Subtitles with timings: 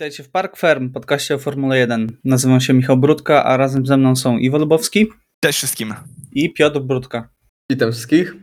[0.00, 2.16] Witajcie w Park Ferm, podcaście o Formule 1.
[2.24, 5.06] Nazywam się Michał Brudka, a razem ze mną są Iwo Lubowski.
[5.44, 5.94] Cześć wszystkim.
[6.32, 7.28] I Piotr Brudka.
[7.70, 8.36] Witam wszystkich.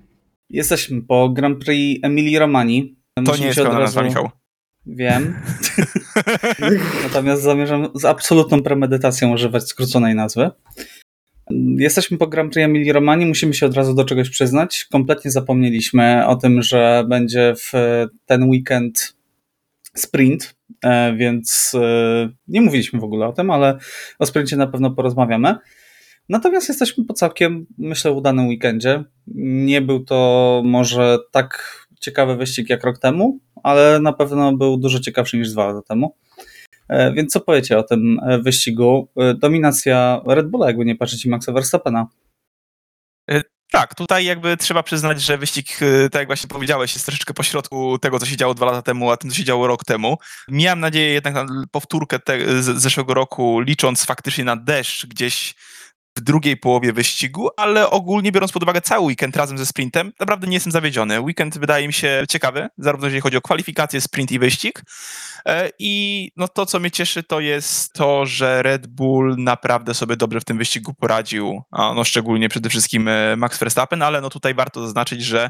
[0.50, 2.98] Jesteśmy po Grand Prix Emilii Romani.
[3.16, 3.82] To Musimy nie jest pełna razu...
[3.82, 4.30] nazwa, Michał.
[4.86, 5.36] Wiem.
[7.04, 10.52] Natomiast zamierzam z absolutną premedytacją używać skróconej nazwy.
[11.78, 14.88] Jesteśmy po Grand Prix Emilii Romani, musimy się od razu do czegoś przyznać.
[14.92, 17.71] Kompletnie zapomnieliśmy o tym, że będzie w
[18.25, 19.18] ten weekend
[19.96, 20.57] sprint, e,
[21.18, 23.78] więc e, nie mówiliśmy w ogóle o tym, ale
[24.20, 25.56] o sprincie na pewno porozmawiamy.
[26.30, 29.04] Natomiast jesteśmy po całkiem, myślę, udanym weekendzie.
[29.36, 35.00] Nie był to może tak ciekawy wyścig jak rok temu, ale na pewno był dużo
[35.00, 36.16] ciekawszy niż dwa lata temu.
[36.89, 39.08] E, więc co powiecie o tym wyścigu?
[39.36, 42.08] Dominacja Red Bulla, jakby nie patrzeć i Maxa Verstappena.
[43.71, 47.99] Tak, tutaj jakby trzeba przyznać, że wyścig, y, tak jak właśnie powiedziałeś, jest troszeczkę pośrodku
[47.99, 50.17] tego, co się działo dwa lata temu, a tym, co się działo rok temu.
[50.47, 55.55] Miałem nadzieję jednak na powtórkę te, z zeszłego roku, licząc faktycznie na deszcz gdzieś
[56.17, 60.47] w drugiej połowie wyścigu, ale ogólnie biorąc pod uwagę cały weekend razem ze sprintem, naprawdę
[60.47, 61.21] nie jestem zawiedziony.
[61.21, 64.83] Weekend wydaje mi się ciekawy, zarówno jeżeli chodzi o kwalifikacje, sprint i wyścig.
[65.45, 70.17] E, I no to, co mnie cieszy, to jest to, że Red Bull naprawdę sobie
[70.17, 74.53] dobrze w tym wyścigu poradził, no szczególnie przede wszystkim e, Max Verstappen, ale no tutaj
[74.53, 75.49] warto zaznaczyć, że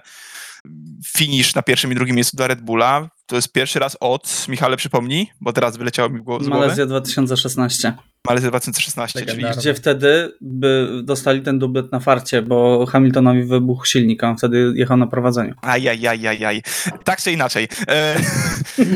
[1.07, 3.09] finish na pierwszym i drugim miejscu dla Red Bulla.
[3.27, 6.49] To jest pierwszy raz od, Michale przypomnij, bo teraz wyleciało mi z głowy.
[6.49, 7.93] Malezja 2016.
[8.27, 9.43] Malezja 2016, czyli...
[9.57, 14.73] Gdzie wtedy by dostali ten dublet na farcie, bo Hamiltonowi wybuchł silnik, a on wtedy
[14.75, 15.53] jechał na prowadzeniu.
[15.61, 16.61] Ajajajajaj.
[17.03, 17.67] Tak czy inaczej.
[17.87, 18.15] E,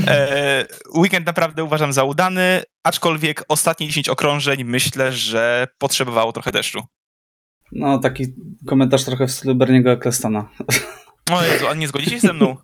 [0.07, 6.81] e, weekend naprawdę uważam za udany, aczkolwiek ostatnie 10 okrążeń myślę, że potrzebowało trochę deszczu.
[7.71, 8.25] No, taki
[8.67, 10.49] komentarz trochę w stylu Berniego Ecclestona.
[11.31, 12.57] O Jezu, a nie zgodzicie się ze mną?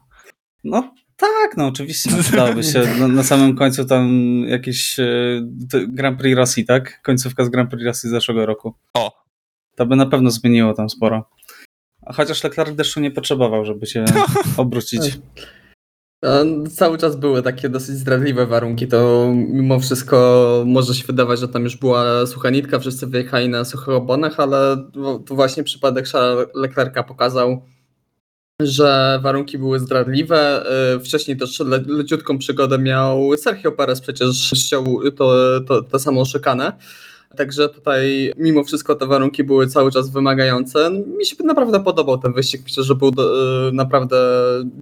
[0.64, 4.10] No tak, no oczywiście przydałoby się na, na, samym końcu tam
[4.48, 5.06] jakieś e,
[5.88, 7.02] Grand Prix Rosji, tak?
[7.02, 8.74] Końcówka z Grand Prix Rosji z zeszłego roku.
[8.94, 9.12] O.
[9.76, 11.30] To by na pewno zmieniło tam sporo.
[12.06, 14.06] A chociaż Leclerc deszczu nie potrzebował, żeby się
[14.58, 15.20] obrócić.
[16.24, 16.30] No,
[16.70, 21.64] cały czas były takie dosyć zdradliwe warunki, to mimo wszystko może się wydawać, że tam
[21.64, 24.78] już była sucha nitka, wszyscy wyjechali na suchych oponach, ale
[25.26, 27.62] tu właśnie przypadek Charlesa Leclerca pokazał,
[28.62, 30.66] że warunki były zdradliwe.
[30.96, 35.36] Y, wcześniej też le, leciutką przygodę miał Sergio Perez, przecież ściął to,
[35.68, 36.72] to, to samą szykanę.
[37.38, 40.90] Także tutaj mimo wszystko te warunki były cały czas wymagające.
[41.18, 42.62] Mi się naprawdę podobał ten wyścig.
[42.64, 44.18] Myślę, że był y, naprawdę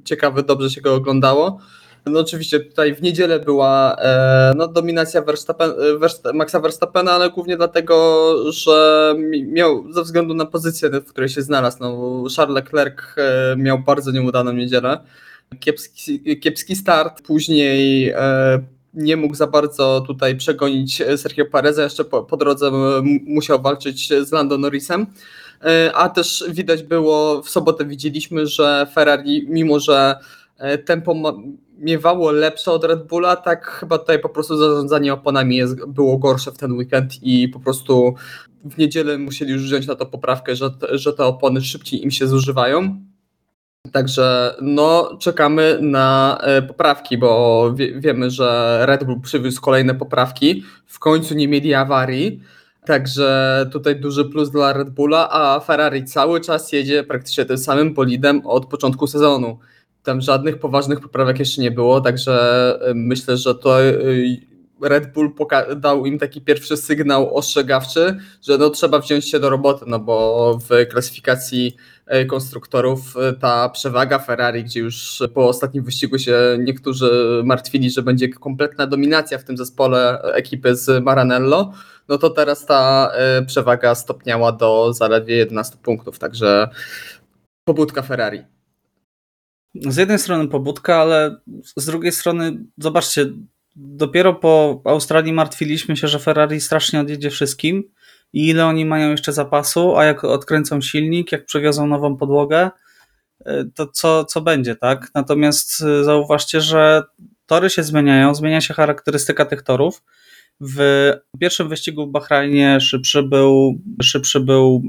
[0.04, 1.60] ciekawy, dobrze się go oglądało.
[2.06, 7.58] No oczywiście tutaj w niedzielę była e, no, dominacja Verstappen, Verst Maxa Verstappena, ale głównie
[7.58, 11.78] dlatego, że miał ze względu na pozycję, w której się znalazł.
[11.80, 14.98] No, Charles Leclerc e, miał bardzo nieudaną niedzielę.
[15.60, 18.60] Kiepski, kiepski start, później e,
[18.94, 22.72] nie mógł za bardzo tutaj przegonić Sergio Pereza, jeszcze po, po drodze
[23.26, 25.06] musiał walczyć z Lando Norrisem.
[25.94, 30.16] A też widać było, w sobotę widzieliśmy, że Ferrari, mimo że
[30.86, 31.14] tempo
[31.78, 36.52] miewało lepsze od Red Bulla, tak chyba tutaj po prostu zarządzanie oponami jest, było gorsze
[36.52, 38.16] w ten weekend i po prostu
[38.66, 42.28] w niedzielę musieli już wziąć na to poprawkę, że, że te opony szybciej im się
[42.28, 43.06] zużywają.
[43.92, 50.64] Także no, czekamy na e, poprawki, bo wie, wiemy, że Red Bull przywiózł kolejne poprawki.
[50.88, 52.42] W końcu nie mieli awarii.
[52.86, 57.94] Także tutaj duży plus dla Red Bulla, a Ferrari cały czas jedzie praktycznie tym samym
[57.94, 59.60] bolidem od początku sezonu.
[60.06, 64.38] Tam żadnych poważnych poprawek jeszcze nie było, także y, myślę, że to y,
[64.82, 65.34] Red Bull
[65.76, 68.18] dał im taki pierwszy sygnał ostrzegawczy,
[68.48, 71.76] że no trzeba wziąć się do roboty, no bo w klasyfikacji
[72.14, 78.30] y, konstruktorów ta przewaga Ferrari, gdzie już po ostatnim wyścigu się niektórzy martwili, że będzie
[78.30, 81.74] kompletna dominacja w tym zespole ekipy z Maranello,
[82.10, 83.12] no to teraz ta
[83.48, 86.70] przewaga stopniała do zaledwie 11 punktów, także
[87.64, 88.55] pobudka Ferrari
[89.82, 91.36] z jednej strony pobudka, ale
[91.78, 93.26] z drugiej strony, zobaczcie,
[93.76, 97.84] dopiero po Australii martwiliśmy się, że Ferrari strasznie odjedzie wszystkim
[98.34, 102.70] i ile oni mają jeszcze zapasu, a jak odkręcą silnik, jak przewiozą nową podłogę,
[103.42, 105.12] y, to co, co będzie, tak?
[105.16, 107.04] Natomiast y, zauważcie, że
[107.46, 110.04] tory się zmieniają, zmienia się charakterystyka tych torów
[110.62, 114.84] w pierwszym wyścigu w Bahrajnie szybszy był, szybszy, był,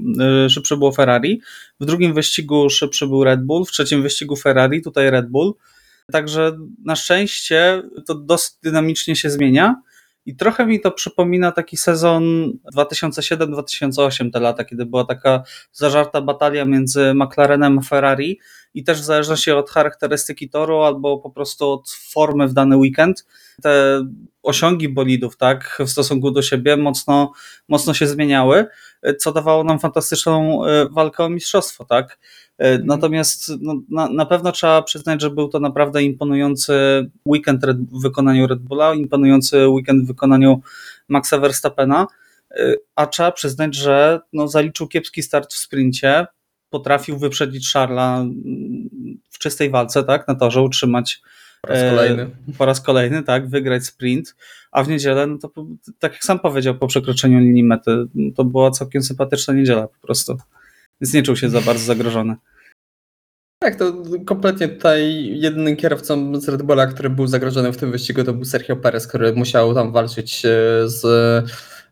[0.46, 1.40] y, szybszy było Ferrari,
[1.80, 5.54] w drugim wyścigu szybszy był Red Bull, w trzecim wyścigu Ferrari, tutaj Red Bull.
[6.12, 9.82] Także na szczęście to dosyć dynamicznie się zmienia
[10.26, 15.42] I trochę mi to przypomina taki sezon 2007-2008, te lata, kiedy była taka
[15.72, 18.40] zażarta batalia między McLarenem a Ferrari
[18.74, 23.26] i też w zależności od charakterystyki toru albo po prostu od formy w dany weekend,
[23.62, 24.04] te
[24.42, 27.32] osiągi bolidów tak, w stosunku do siebie mocno,
[27.68, 28.66] mocno się zmieniały,
[29.18, 31.84] co dawało nam fantastyczną e, walkę o mistrzostwo.
[31.84, 32.18] Tak?
[32.58, 32.86] E, mhm.
[32.86, 36.72] Natomiast no, na, na, pewno trzeba przyznać, że był to naprawdę imponujący
[37.26, 40.60] weekend Red, w wykonaniu Red Bulla, imponujący weekend w wykonaniu
[41.08, 42.06] Maxa Verstappena,
[42.50, 46.26] e, a trzeba przyznać, że no, zaliczył kiepski start w sprincie,
[46.70, 48.24] potrafił wyprzedzić Charla
[49.30, 51.22] w czystej walce, tak, na torze, utrzymać
[51.62, 52.22] po raz kolejny.
[52.22, 54.36] E, po raz kolejny, tak, wygrać sprint,
[54.72, 55.50] a w niedzielę, no to
[55.98, 60.36] tak jak sam powiedział po przekroczeniu linii mety, to była całkiem sympatyczna niedziela po prostu.
[61.00, 62.36] Więc nie czuł się za bardzo zagrożony.
[63.58, 63.92] Tak, to
[64.26, 68.44] kompletnie tutaj jedynym kierowcą z Red Bulla, który był zagrożony w tym wyścigu, to był
[68.44, 70.48] Sergio Perez, który musiał tam walczyć e,
[70.88, 71.00] z,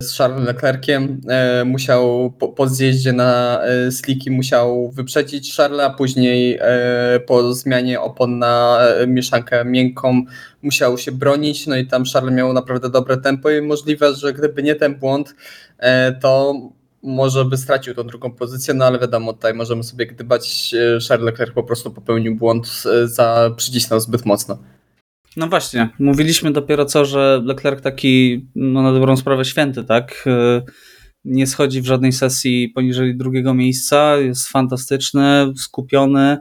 [0.01, 1.21] z Charlesem Leclerciem.
[1.29, 6.59] E, musiał po, po zjeździe na e, sliki musiał wyprzedzić Charlesa, później
[7.27, 10.23] po zmianie opon na mieszankę miękką
[10.63, 14.63] musiał się bronić, no i tam Charles miał naprawdę dobre tempo i możliwe, że gdyby
[14.63, 15.35] nie ten błąd,
[16.21, 16.55] to
[17.05, 21.27] może by stracił tą drugą pozycję, no ale wiadomo, tutaj możemy sobie gdybać, e, Charles
[21.27, 24.59] Leclerc po prostu popełnił błąd, e, za przycisnął zbyt mocno.
[25.37, 30.25] No właśnie, mówiliśmy dopiero co, że Leclerc taki, no na dobrą sprawę święty, tak?
[30.27, 30.63] E,
[31.25, 36.39] nie schodzi w żadnej sesji poniżej drugiego miejsca, jest fantastyczny, skupiony,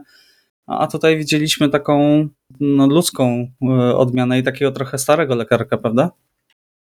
[0.66, 2.28] a tutaj widzieliśmy taką
[2.60, 3.48] no, ludzką
[3.94, 6.10] odmianę i takiego trochę starego Leclerca, prawda?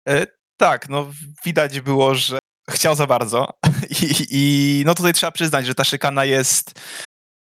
[0.09, 0.27] E,
[0.57, 1.11] tak, no
[1.45, 2.39] widać było, że
[2.73, 3.49] chciał za bardzo.
[4.03, 6.81] I, I, no tutaj trzeba przyznać, że ta szykana jest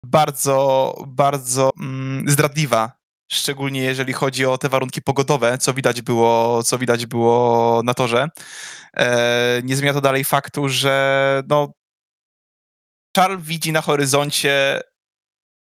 [0.05, 2.91] bardzo, bardzo mm, zdradliwa.
[3.31, 8.29] Szczególnie jeżeli chodzi o te warunki pogodowe, co widać było, co widać było na torze.
[8.97, 11.73] E, nie zmienia to dalej faktu, że no,
[13.17, 14.81] Charles widzi na horyzoncie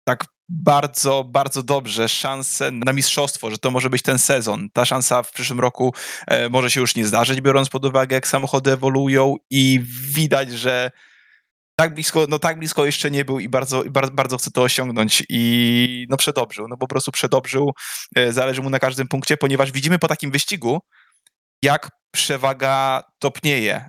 [0.09, 4.69] tak bardzo, bardzo dobrze szansę na mistrzostwo, że to może być ten sezon.
[4.73, 5.95] Ta szansa w przyszłym roku
[6.27, 9.81] e, może się już nie zdarzyć, biorąc pod uwagę, jak samochody ewoluują i
[10.13, 10.91] widać, że
[11.77, 15.23] tak blisko, no tak blisko jeszcze nie był i bardzo, bardzo, bardzo chce to osiągnąć
[15.29, 17.73] i no przedobrzył, no po prostu przedobrzył,
[18.17, 20.81] e, zależy mu na każdym punkcie, ponieważ widzimy po takim wyścigu,
[21.63, 23.89] jak przewaga topnieje.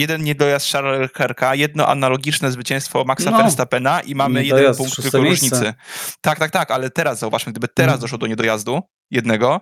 [0.00, 5.18] Jeden niedojazd Charlesa Leclerca, jedno analogiczne zwycięstwo Maxa no, Verstappena i mamy jeden punkt tylko
[5.18, 5.74] różnicy.
[6.20, 8.00] Tak, tak, tak, ale teraz zauważmy, gdyby teraz hmm.
[8.00, 9.60] doszło do niedojazdu jednego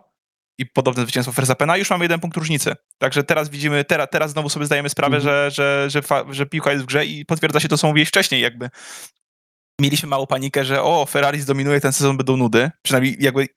[0.59, 2.75] i podobne zwycięstwo Verstappena, już mamy jeden punkt różnicy.
[2.99, 5.51] Także teraz widzimy, teraz, teraz znowu sobie zdajemy sprawę, hmm.
[5.51, 5.51] że,
[5.91, 8.71] że, że, że piłka jest w grze i potwierdza się to, co mówiłeś wcześniej, jakby
[9.81, 12.71] mieliśmy małą panikę, że o, Ferrari zdominuje ten sezon, będą nudy.
[12.83, 13.49] Przynajmniej jakby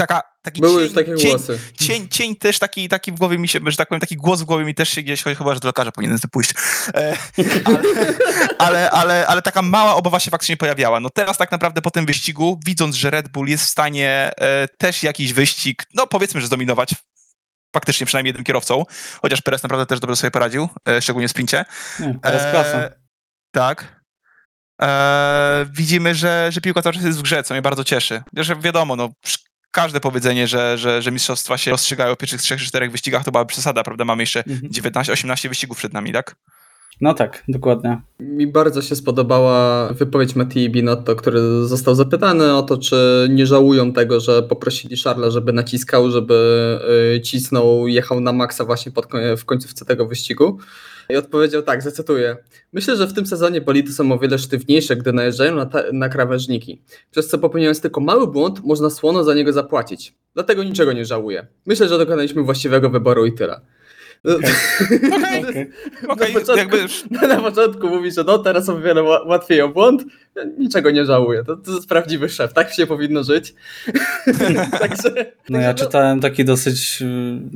[0.00, 1.58] taka, taki Były cień, już takie cień, głosy.
[1.80, 4.44] Cień, cień też taki, taki w głowie mi się, że tak powiem, taki głos w
[4.44, 6.54] głowie mi też się gdzieś, chyba, że do lekarza powinienem pójść.
[6.94, 7.16] E,
[7.64, 7.80] ale,
[8.58, 11.00] ale, ale, ale, taka mała obawa się faktycznie pojawiała.
[11.00, 14.68] No teraz tak naprawdę po tym wyścigu, widząc, że Red Bull jest w stanie e,
[14.68, 16.94] też jakiś wyścig, no powiedzmy, że zdominować,
[17.74, 18.84] faktycznie przynajmniej jednym kierowcą,
[19.22, 21.64] chociaż Perez naprawdę też dobrze sobie poradził, e, szczególnie w sprincie.
[22.00, 22.90] Nie, teraz klasa.
[23.52, 24.00] Tak.
[24.82, 28.22] E, widzimy, że, że piłka cały czas jest w grze, co mnie bardzo cieszy.
[28.36, 29.08] Że wiadomo, no,
[29.70, 33.32] każde powiedzenie, że, że, że mistrzostwa się rozstrzygają w pierwszych trzech czy czterech wyścigach, to
[33.32, 34.04] była przesada, prawda?
[34.04, 34.72] Mamy jeszcze mhm.
[34.72, 36.36] 19-18 wyścigów przed nami, tak?
[37.00, 38.00] No tak, dokładnie.
[38.20, 43.92] Mi bardzo się spodobała wypowiedź Mattii Binotto, który został zapytany o to, czy nie żałują
[43.92, 46.78] tego, że poprosili Charlesa, żeby naciskał, żeby
[47.16, 50.58] y, cisnął, jechał na maksa właśnie pod, w końcówce tego wyścigu.
[51.12, 52.36] I odpowiedział tak, zacytuję.
[52.72, 56.82] Myślę, że w tym sezonie bolidy są o wiele sztywniejsze, gdy najeżdżają na, na krawężniki.
[57.10, 60.14] Przez co popełniając tylko mały błąd, można słono za niego zapłacić.
[60.34, 61.46] Dlatego niczego nie żałuję.
[61.66, 63.60] Myślę, że dokonaliśmy właściwego wyboru i tyle.
[64.24, 64.52] Okay.
[65.42, 65.72] okay.
[66.08, 66.32] okay.
[66.32, 66.76] Na, początku,
[67.28, 70.04] na początku mówi, że no teraz o wiele łatwiej o błąd,
[70.58, 71.44] niczego nie żałuję.
[71.44, 73.54] To, to jest prawdziwy szef, tak się powinno żyć.
[74.80, 77.50] także, no ja no- czytałem taki dosyć mm,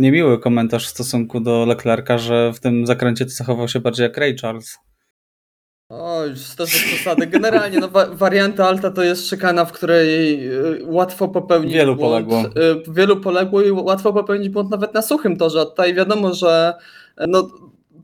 [0.00, 4.16] niemiły komentarz w stosunku do Leclerca, że w tym zakręcie to zachował się bardziej jak
[4.16, 4.78] Ray Charles.
[5.92, 7.26] O, już to jest przesady.
[7.26, 12.28] Generalnie no, wa warianta alta to jest szykana, w której y, łatwo popełnić wielu błąd.
[12.28, 12.62] Poległo.
[12.62, 15.60] Y, wielu poległo i łatwo popełnić błąd nawet na suchym torze.
[15.60, 16.74] A tutaj wiadomo, że
[17.28, 17.48] no,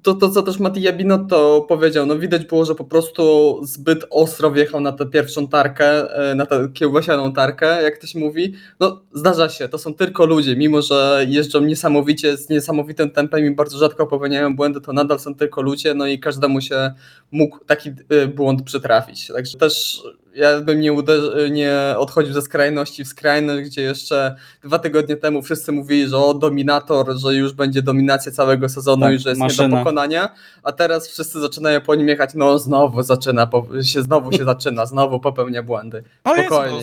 [0.03, 4.51] to, to co też Mattia Binotto powiedział, no widać było, że po prostu zbyt ostro
[4.51, 8.55] wjechał na tę pierwszą tarkę, e, na tę kiełbasianą tarkę, jak to się mówi.
[8.81, 13.51] No zdarza się, to są tylko ludzie, mimo że jeżdżą niesamowicie, z niesamowitym tempem i
[13.51, 16.93] bardzo rzadko popełniają błędy, to nadal są tylko ludzie, no i każdemu się
[17.31, 19.27] mógł taki e, błąd przytrafić.
[19.27, 20.03] Także też
[20.39, 25.43] ja bym nie, uderzy, nie odchodził ze skrajności w skrajność, gdzie jeszcze dwa tygodnie temu
[25.43, 29.41] wszyscy mówili, że o dominator, że już będzie dominacja całego sezonu Tak, i że jest
[29.41, 29.69] maszyna.
[29.69, 34.03] nie do pokonania, a teraz wszyscy zaczynają po nim jechać, no znowu zaczyna, po, się
[34.03, 36.05] znowu się zaczyna, znowu popełnia błędy.
[36.21, 36.83] Spokojnie.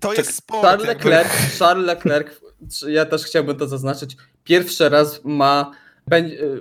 [0.00, 0.62] to jest sport.
[0.62, 0.86] Charles.
[0.86, 2.40] Leclerc, Charles Leclerc,
[2.88, 5.70] ja też chciałbym to zaznaczyć, pierwszy raz ma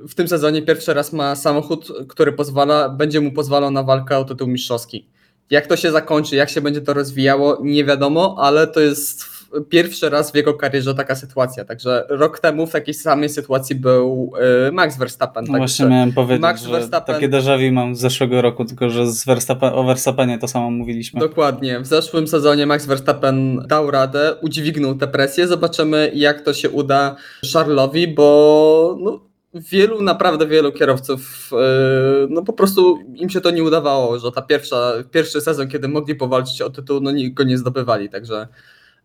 [0.08, 4.26] w tym sezonie pierwszy raz ma samochód, który pozwala, będzie mu pozwalał na walkę o
[4.26, 5.08] tytuł mistrzowski.
[5.50, 9.40] Jak to się zakończy, jak się będzie to rozwijało, nie wiadomo, ale to jest
[9.70, 11.66] pierwszy raz w jego karierze taka sytuacja.
[11.66, 14.32] Także rok temu w takiej samej sytuacji był
[14.68, 15.46] y, Max Verstappen.
[15.50, 19.12] No właśnie miałem powiedzieć, Max że Verstappen- takie déjà mam z zeszłego roku, tylko że
[19.12, 21.20] z Verstappen, o Verstappenie to samo mówiliśmy.
[21.20, 21.80] Dokładnie.
[21.80, 25.48] W zeszłym sezonie Max Verstappen dał radę, udźwignął tę presję.
[25.48, 27.16] Zobaczymy, jak to się uda
[27.54, 33.64] Charlesowi, bo no, wielu, naprawdę wielu kierowców, yy, no po prostu im się to nie
[33.64, 38.10] udawało, że ta pierwsza, pierwszy sezon, kiedy mogli powalczyć o tytuł, no go nie zdobywali,
[38.10, 38.48] także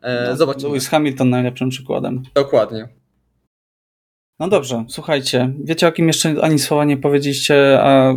[0.02, 0.68] e, No, zobaczymy.
[0.68, 2.22] Lewis Hamilton najlepszym przykładem.
[2.34, 2.88] Dokładnie.
[4.38, 8.14] No dobrze, słuchajcie, wiecie o kim jeszcze ani słowa nie powiedzieliście, a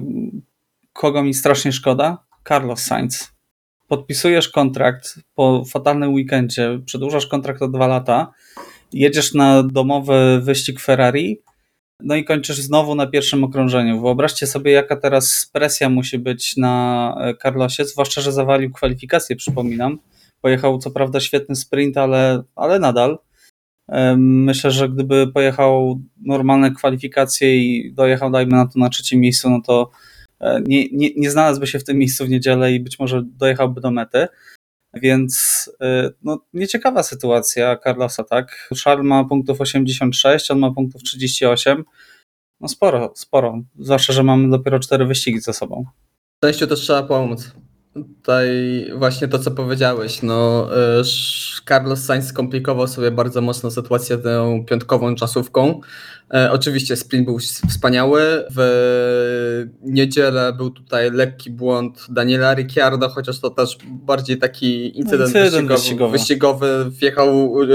[0.94, 2.18] kogo mi strasznie szkoda?
[2.48, 3.32] Carlos Sainz.
[3.88, 8.32] Podpisujesz kontrakt po fatalnym weekendzie, przedłużasz kontrakt o dwa lata,
[8.94, 11.42] jedziesz na domowy wyścig Ferrari,
[12.04, 14.02] no i kończysz znowu na pierwszym okrążeniu.
[14.02, 20.00] Wyobraźcie sobie, jaka teraz presja musi być na e, Carlosie, zwłaszcza, że zawalił kwalifikację, przypominam.
[20.42, 23.18] Pojechał co prawda świetny sprint, ale, ale nadal.
[24.18, 29.62] Myślę, że gdyby pojechał normalne kwalifikacje i dojechał, dajmy na to, na trzecim miejscu, no
[29.66, 29.90] to
[30.40, 33.82] e, nie, nie, nie znalazłby się w tym miejscu w niedzielę i być może dojechałby
[33.82, 34.28] do mety.
[34.94, 38.70] Więc e, no, nieciekawa sytuacja Carlosa, tak?
[38.84, 41.84] Charles ma punktów 86, on ma punktów 38.
[42.60, 43.62] No sporo, sporo.
[43.80, 45.86] Zwłaszcza, że mamy dopiero cztery wyścigi za sobą.
[46.44, 47.52] szczęściu też trzeba pomóc.
[48.04, 48.50] Tutaj
[48.98, 50.22] właśnie to, co powiedziałeś.
[50.24, 50.68] No,
[51.00, 55.82] Sz- Carlos Sainz skomplikował sobie bardzo mocno sytuację tą piątkową czasówką.
[56.34, 57.40] E, oczywiście sprint był
[57.70, 58.22] wspaniały.
[58.56, 65.68] W niedzielę był tutaj lekki błąd Daniela Ricciardo, chociaż to też bardziej taki incydent, incydent
[65.68, 66.86] wyścigowy, wyścigowy.
[66.90, 67.68] Wjechał y,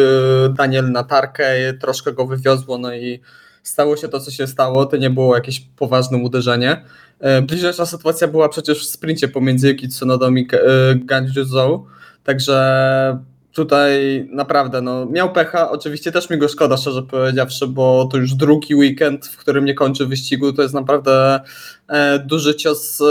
[0.57, 3.21] Daniel na tarkę, troszkę go wywiozło, no i
[3.63, 4.87] stało się to, co się stało.
[4.87, 6.85] To nie było jakieś poważne uderzenie.
[7.21, 10.59] E, Bliźniacza sytuacja była przecież w sprincie pomiędzy Yuki Tsunodą i e,
[10.95, 11.87] Ganjuzou,
[12.25, 13.19] także
[13.55, 18.35] tutaj naprawdę no, miał pecha, oczywiście też mi go szkoda, szczerze powiedziawszy, bo to już
[18.35, 21.41] drugi weekend, w którym nie kończy wyścigu, to jest naprawdę
[21.89, 23.05] e, duży cios e,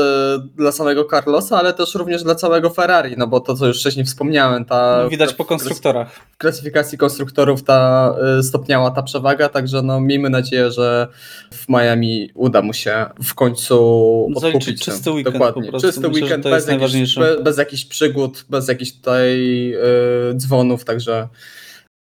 [0.58, 4.06] dla samego Carlosa, ale też również dla całego Ferrari, no bo to, co już wcześniej
[4.06, 6.12] wspomniałem, ta No, widać po konstruktorach.
[6.34, 11.08] w klasyfikacji konstruktorów ta y, stopniała ta przewaga, także no miejmy nadzieję, że
[11.54, 14.86] w Miami uda mu się w końcu Zaliczyć odkupić.
[14.86, 15.72] czysty tę- weekend Dokładnie.
[15.82, 17.22] Czysty Myślę, weekend bez jakichś, najważniejsze.
[17.22, 19.32] be, bez jakichś przygód, bez jakichś tutaj
[19.74, 21.28] y, dzwonów, także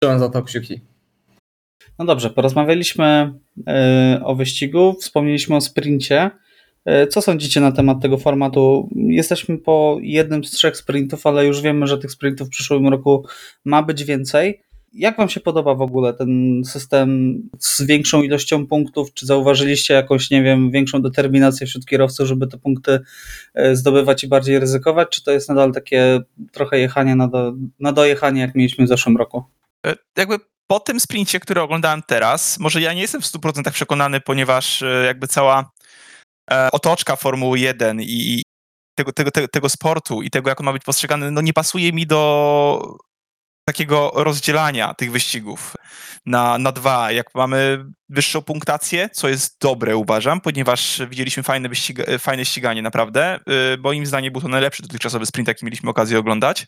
[0.04, 0.82] trzymam za to kciuki.
[2.00, 3.34] No dobrze, porozmawialiśmy
[3.68, 6.32] e, o wyścigu, wspomnieliśmy o sprincie.
[6.86, 8.90] E, Co sądzicie na temat tego formatu?
[8.96, 13.26] Jesteśmy po jednym z trzech sprintów, ale już wiemy, że tych sprintów w przyszłym roku
[13.66, 14.62] ma być więcej.
[14.94, 19.14] Jak Wam się podoba w ogóle ten system z większą ilością punktów?
[19.14, 23.00] Czy zauważyliście jakąś, nie wiem, większą determinację wśród kierowców, żeby te punkty
[23.54, 25.10] e, zdobywać i bardziej ryzykować?
[25.10, 26.20] Czy to jest nadal takie
[26.52, 29.44] trochę jechanie na, do, na dojechanie, jak mieliśmy w zeszłym roku?
[29.88, 34.22] E, Jakby po tym sprincie, który oglądałem teraz, może ja nie jestem w 100% przekonany,
[34.22, 35.72] ponieważ e, jakby cała
[36.72, 38.42] otoczka Formuły 1 i
[38.96, 41.94] tego, tego, tego, tego sportu i tego, jak on ma być postrzegany, no nie pasuje
[41.94, 42.98] mi do
[43.68, 45.76] takiego rozdzielania tych wyścigów
[46.26, 47.12] na, na dwa.
[47.12, 53.36] Jak mamy wyższą punktację, co jest dobre, uważam, ponieważ widzieliśmy fajne, wyścig, fajne ściganie, naprawdę.
[53.36, 53.40] E,
[53.84, 56.66] Moim zdaniem był to najlepszy dotychczasowy sprint, jaki mieliśmy okazję oglądać.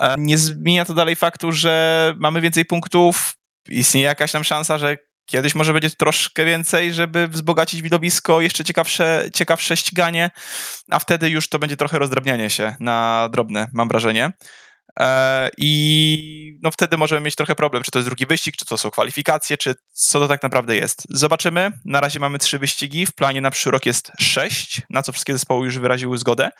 [0.00, 3.34] E, Nie zmienia to dalej faktu, że mamy więcej punktów.
[3.68, 4.96] Istnieje jakaś tam szansa, że
[5.26, 10.30] kiedyś może będzie troszkę więcej, żeby wzbogacić widowisko, jeszcze ciekawsze, ciekawsze ściganie,
[10.90, 14.32] a wtedy już to będzie trochę rozdrabnianie się na drobne, mam wrażenie.
[14.98, 18.78] E, I no wtedy możemy mieć trochę problem, czy to jest drugi wyścig, czy to
[18.78, 21.06] są kwalifikacje, czy co to tak naprawdę jest.
[21.10, 21.72] Zobaczymy.
[21.84, 25.32] Na razie mamy trzy wyścigi, w planie na przyszły rok jest sześć, na co wszystkie
[25.32, 26.50] zespoły już wyraziły zgodę.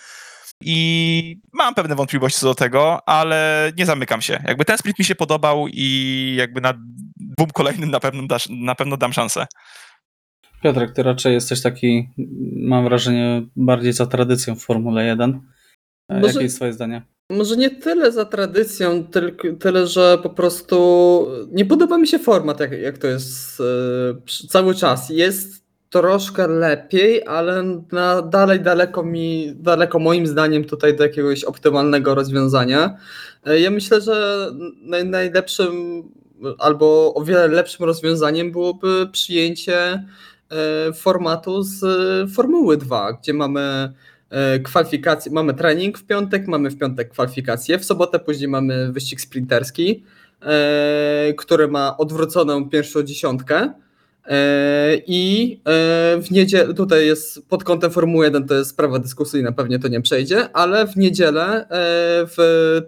[0.61, 4.42] I mam pewne wątpliwości co do tego, ale nie zamykam się.
[4.49, 6.75] Jakby ten split mi się podobał i jakby na
[7.16, 9.47] dwóm kolejnym na pewno, dasz, na pewno dam szansę.
[10.62, 12.09] Piotrek, ty raczej jesteś taki,
[12.57, 15.40] mam wrażenie, bardziej za tradycją w Formule 1.
[16.09, 17.02] E, Jakie jest twoje zdanie?
[17.30, 22.61] Może nie tyle za tradycją, tylko, tyle, że po prostu nie podoba mi się format,
[22.61, 23.62] jak, jak to jest
[24.25, 25.11] przy- cały czas.
[25.11, 32.14] Jest troszkę lepiej, ale na dalej daleko mi, daleko moim zdaniem tutaj do jakiegoś optymalnego
[32.14, 32.97] rozwiązania.
[33.47, 34.47] E, ja myślę, że
[34.82, 36.02] naj, najlepszym
[36.58, 39.78] albo o wiele lepszym rozwiązaniem byłoby przyjęcie
[40.50, 41.85] e, formatu z
[42.35, 43.92] Formuły 2, gdzie mamy
[44.64, 50.04] kwalifikacje, mamy trening w piątek, mamy w piątek kwalifikacje, w sobotę później mamy wyścig sprinterski,
[51.37, 53.73] który ma odwróconą pierwszą dziesiątkę
[54.28, 59.52] E, I e, w niedzielę, tutaj jest pod kątem Formuły 1 to jest sprawa dyskusyjna,
[59.52, 61.66] pewnie to nie przejdzie, ale w niedzielę e,
[62.26, 62.37] w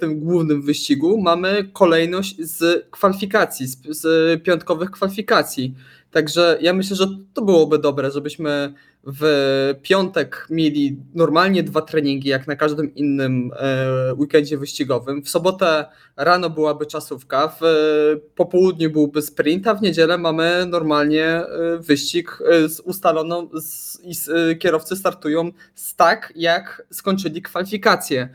[0.01, 5.75] tym głównym wyścigu mamy kolejność z kwalifikacji, z, z piątkowych kwalifikacji.
[6.11, 8.75] Także ja myślę, że to byłoby dobre, żebyśmy
[9.05, 15.23] w piątek mieli normalnie dwa treningi, jak na każdym innym e, weekendzie wyścigowym.
[15.23, 15.87] W sobotę
[16.17, 17.65] rano byłaby czasówka, w
[18.35, 21.47] popołudniu byłby sprint, a w niedzielę mamy normalnie e,
[21.79, 23.49] wyścig e, z ustaloną
[24.03, 24.15] i
[24.59, 28.29] kierowcy startują z tak, jak skończyli kwalifikacje.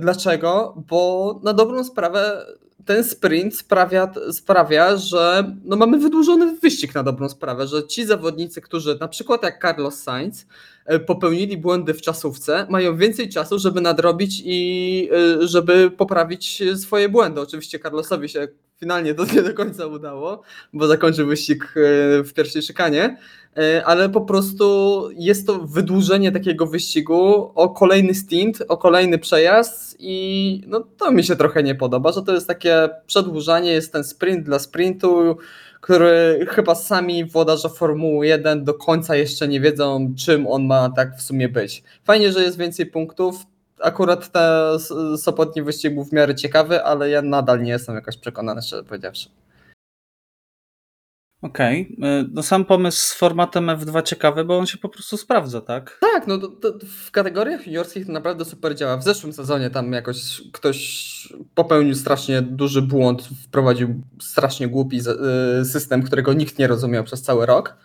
[0.00, 0.82] Dlaczego?
[0.88, 2.46] Bo na dobrą sprawę
[2.84, 8.60] ten sprint sprawia, sprawia, że no mamy wydłużony wyścig na dobrą sprawę, że ci zawodnicy,
[8.60, 10.46] którzy na przykład jak Carlos Sainz
[10.86, 15.08] e, popełnili błędy w czasówce, mają więcej czasu, żeby nadrobić i
[15.42, 17.40] e, żeby poprawić swoje błędy.
[17.40, 18.48] Oczywiście Carlosowi się
[18.82, 23.16] finalnie to nie do końca udało, bo zakończył wyścig e, w pierwszej szykanie,
[23.56, 29.96] E, ale po prostu jest to wydłużenie takiego wyścigu o kolejny stint, o kolejny przejazd
[29.98, 34.04] i no to mi się trochę nie podoba, że to jest takie przedłużanie, jest ten
[34.04, 35.36] sprint dla sprintu,
[35.80, 41.16] który chyba sami włodarze Formuły 1 do końca jeszcze nie wiedzą, czym on ma tak
[41.16, 41.82] w sumie być.
[42.04, 43.36] Fajnie, że jest więcej punktów.
[43.82, 44.76] Akurat te
[45.16, 49.28] Sopotni wyścig był w miarę ciekawy, ale ja nadal nie jestem jakoś przekonany, szczerze powiedziawszy.
[51.42, 51.94] Okej.
[51.98, 52.28] Okay.
[52.32, 55.98] No sam pomysł z formatem F2 ciekawy, bo on się po prostu sprawdza, tak?
[56.00, 58.96] Tak, no to, to w kategoriach juniorskich to naprawdę super działa.
[58.96, 61.12] W zeszłym sezonie tam jakoś ktoś
[61.54, 65.00] popełnił strasznie duży błąd, wprowadził strasznie głupi
[65.60, 67.76] y, system, którego nikt nie rozumiał przez cały rok.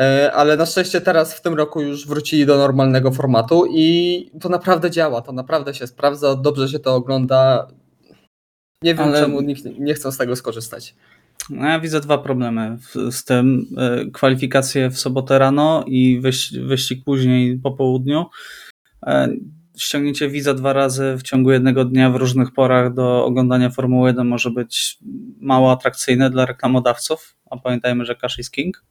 [0.00, 4.48] E, ale na szczęście teraz w tym roku już wrócili do normalnego formatu i to
[4.48, 7.68] naprawdę działa, to naprawdę się sprawdza, dobrze się to ogląda.
[8.82, 9.20] Nie wiem, ale...
[9.20, 10.94] czemu nikt nie chce z tego skorzystać.
[11.50, 12.78] No, ja widzę dwa problemy
[13.10, 13.66] z tym.
[13.76, 16.20] E, kwalifikacje w sobotę rano i
[16.62, 18.26] wyścig później po południu.
[19.06, 19.28] E,
[19.78, 24.26] ściągnięcie wiza dwa razy w ciągu jednego dnia w różnych porach do oglądania Formuły 1
[24.26, 24.98] może być
[25.40, 28.84] mało atrakcyjne dla reklamodawców, a pamiętajmy, że cash is king.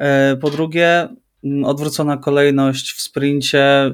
[0.00, 1.08] E, po drugie,
[1.64, 3.92] odwrócona kolejność w sprincie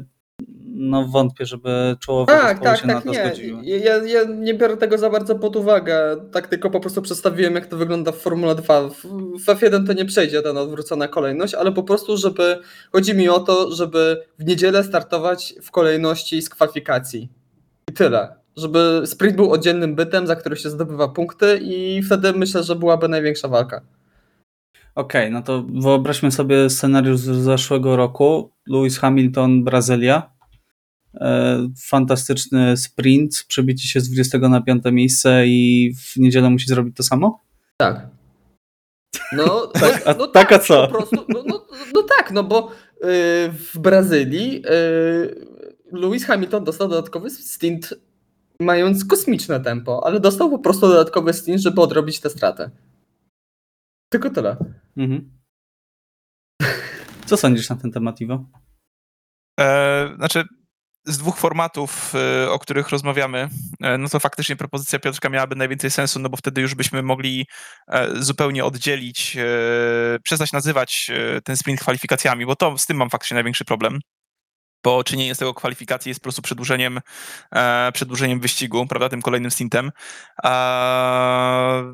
[0.76, 3.26] no wątpię, żeby czołowe tak, tak, się tak, na to nie.
[3.26, 3.64] zgodziły.
[3.64, 7.66] Ja, ja nie biorę tego za bardzo pod uwagę, tak tylko po prostu przedstawiłem jak
[7.66, 8.88] to wygląda w Formule 2.
[9.38, 12.58] W F1 to nie przejdzie ta odwrócona kolejność, ale po prostu, żeby,
[12.92, 17.28] chodzi mi o to, żeby w niedzielę startować w kolejności z kwalifikacji.
[17.90, 18.34] I tyle.
[18.56, 23.08] Żeby sprint był oddzielnym bytem, za który się zdobywa punkty i wtedy myślę, że byłaby
[23.08, 23.80] największa walka.
[24.96, 28.50] Okej, okay, no to wyobraźmy sobie scenariusz z zeszłego roku.
[28.66, 30.37] Lewis Hamilton, Brazylia
[31.20, 36.96] E, fantastyczny sprint, przebicie się z 20 na 5 miejsce i w niedzielę musi zrobić
[36.96, 37.44] to samo?
[37.76, 38.06] Tak.
[39.32, 40.87] No, tak, a, no tak, a co?
[40.87, 42.70] Po prostu, no, no, no tak, no bo
[43.02, 43.09] yy,
[43.52, 45.46] w Brazylii yy,
[45.92, 47.94] Lewis Hamilton dostał dodatkowy stint
[48.61, 52.70] mając kosmiczne tempo, ale dostał po prostu dodatkowy stint, żeby odrobić tę stratę.
[54.16, 54.57] Tylko tyle.
[54.96, 55.38] Mhm.
[57.26, 58.44] Co sądzisz na ten temat, Iwo?
[59.59, 60.44] Eee, znaczy,
[61.05, 63.48] z dwóch formatów, y, o których rozmawiamy,
[63.83, 67.46] e, no to faktycznie propozycja Piotrka miałaby najwięcej sensu, no bo wtedy już byśmy mogli
[67.88, 71.11] e, zupełnie oddzielić, e, przestać nazywać
[71.44, 74.00] ten sprint kwalifikacjami, bo to z tym mam faktycznie największy problem
[74.85, 77.00] bo czynienie z tego kwalifikacji jest po prostu przedłużeniem,
[77.92, 79.90] przedłużeniem wyścigu, prawda, tym kolejnym sprintem.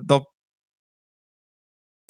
[0.08, 0.31] no,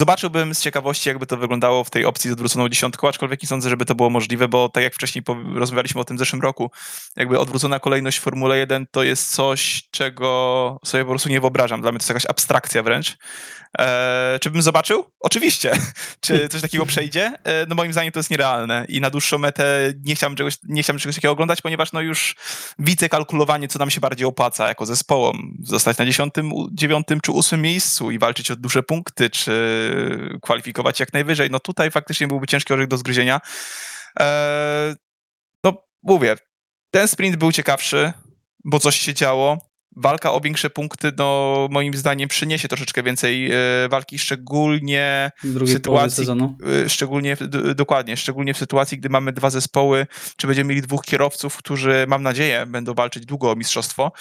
[0.03, 3.69] Zobaczyłbym z ciekawości, jakby to wyglądało w tej opcji z odwróconą dziesiątką, aczkolwiek nie sądzę,
[3.69, 5.23] żeby to było możliwe, bo tak jak wcześniej
[5.55, 6.71] rozmawialiśmy o tym w zeszłym roku,
[7.15, 11.81] jakby odwrócona kolejność Formuły 1 to jest coś, czego sobie po prostu nie wyobrażam.
[11.81, 13.17] Dla mnie to jest jakaś abstrakcja wręcz.
[13.79, 15.05] E, czy bym zobaczył?
[15.19, 15.71] Oczywiście.
[16.21, 17.33] czy coś takiego przejdzie?
[17.43, 20.83] E, no moim zdaniem to jest nierealne i na dłuższą metę nie chciałbym czegoś, nie
[20.83, 22.35] chciałbym czegoś takiego oglądać, ponieważ no już
[22.79, 25.57] widzę kalkulowanie, co nam się bardziej opłaca jako zespołom.
[25.63, 29.53] Zostać na dziesiątym, dziewiątym czy ósmym miejscu i walczyć o duże punkty, czy
[30.41, 31.49] kwalifikować jak najwyżej.
[31.51, 33.41] No tutaj faktycznie byłby ciężki orzech do zgryzienia.
[34.19, 34.95] E,
[35.63, 36.35] no mówię,
[36.91, 38.13] ten sprint był ciekawszy,
[38.65, 39.72] bo coś się działo.
[39.95, 43.57] Walka o większe punkty, no moim zdaniem przyniesie troszeczkę więcej e,
[43.89, 46.25] walki, szczególnie w sytuacji,
[46.85, 47.37] e, szczególnie,
[47.75, 52.23] dokładnie, szczególnie w sytuacji, gdy mamy dwa zespoły, czy będziemy mieli dwóch kierowców, którzy, mam
[52.23, 54.11] nadzieję, będą walczyć długo o mistrzostwo.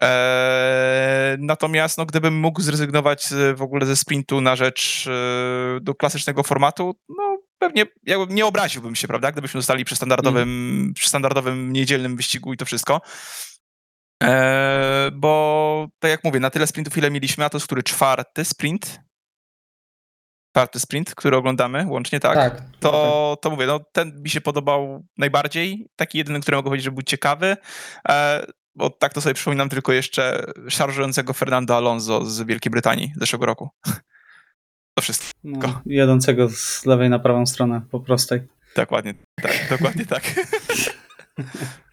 [0.00, 6.42] Eee, natomiast no, gdybym mógł zrezygnować w ogóle ze sprintu na rzecz e, do klasycznego
[6.42, 10.94] formatu, no pewnie jakby nie obraziłbym się, prawda, gdybyśmy zostali przy standardowym, mm.
[10.94, 13.00] przy standardowym niedzielnym wyścigu i to wszystko.
[14.22, 18.44] Eee, bo tak jak mówię, na tyle sprintów, ile mieliśmy, a to jest który czwarty
[18.44, 19.00] sprint?
[20.52, 22.34] Czwarty sprint, który oglądamy łącznie, tak?
[22.34, 22.62] Tak.
[22.80, 25.88] To, to mówię, no ten mi się podobał najbardziej.
[25.96, 27.56] Taki jedyny, który mogę powiedzieć, że był ciekawy.
[28.08, 33.46] Eee, bo tak to sobie przypominam tylko jeszcze szarżującego Fernando Alonso z Wielkiej Brytanii zeszłego
[33.46, 33.68] roku.
[34.98, 35.38] To wszystko.
[35.44, 38.48] No, jadącego z lewej na prawą stronę, po prostej.
[38.76, 40.22] Dokładnie tak, dokładnie tak.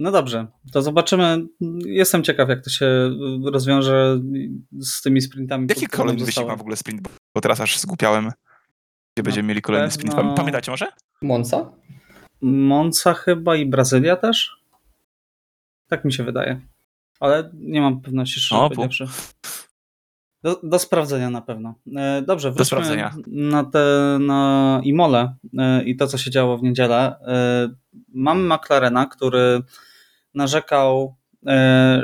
[0.00, 1.46] No dobrze, to zobaczymy.
[1.84, 3.10] Jestem ciekaw, jak to się
[3.44, 4.20] rozwiąże
[4.80, 5.66] z tymi sprintami.
[5.68, 7.08] Jaki kolejny wyścig ma w ogóle sprint?
[7.34, 8.32] Bo teraz aż zgupiałem,
[9.14, 10.14] gdzie będziemy mieli kolejny sprint.
[10.36, 10.86] Pamiętacie może?
[11.22, 11.72] Monza?
[12.40, 14.56] Monza chyba i Brazylia też?
[15.88, 16.60] Tak mi się wydaje.
[17.20, 19.06] Ale nie mam pewności, szczerze powiedziawszy.
[20.42, 21.74] Do, do, sprawdzenia na pewno.
[21.96, 27.14] E, dobrze, wróćmy na, te, na Imole e, i to, co się działo w niedzielę.
[27.26, 27.68] E,
[28.14, 29.62] mamy McLarena, który
[30.34, 31.14] narzekał,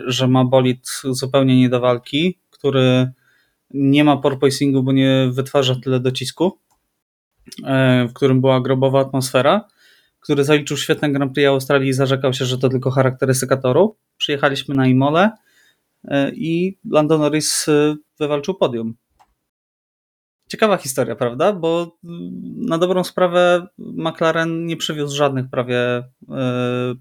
[0.07, 3.13] że ma bolid zupełnie nie do walki, który
[3.71, 6.59] nie ma porpoisingu, bo nie wytwarza tyle docisku,
[8.09, 9.69] w którym była grobowa atmosfera,
[10.21, 13.97] który zaliczył świetne Grand Prix Australii i zarzekał się, że to tylko charakterystyka toru.
[14.17, 15.31] Przyjechaliśmy na Imole
[16.33, 17.67] i Lando Norris
[18.21, 18.95] wywalczył podium.
[20.49, 21.53] Ciekawa historia, prawda?
[21.53, 21.99] Bo
[22.57, 26.05] na dobrą sprawę McLaren nie przywiózł żadnych prawie e,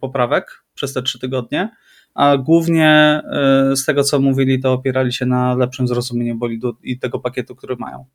[0.01, 1.69] poprawek przez te trzy tygodnie,
[2.13, 2.87] a głównie
[3.31, 7.55] e, z tego co mówili, to opierali się na lepszym zrozumieniu bolidu i tego pakietu,
[7.55, 8.05] który mają.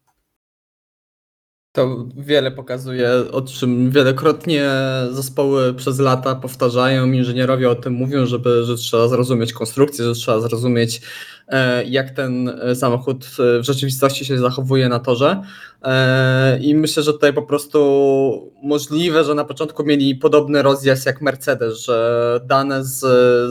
[1.72, 4.70] To wiele pokazuje, o czym wielokrotnie
[5.10, 10.40] zespoły przez lata powtarzają, inżynierowie o tym mówią, żeby, że trzeba zrozumieć konstrukcję, że trzeba
[10.40, 11.00] zrozumieć,
[11.48, 15.42] e, jak ten e, samochód w rzeczywistości się zachowuje na torze.
[15.82, 21.22] E, I myślę, że tutaj po prostu możliwe, że na początku mieli podobny rozjazd jak
[21.22, 22.98] Mercedes, że dane z,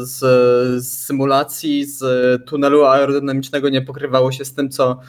[0.10, 0.20] z,
[0.84, 2.02] z symulacji, z
[2.46, 5.00] tunelu aerodynamicznego nie pokrywało się z tym, co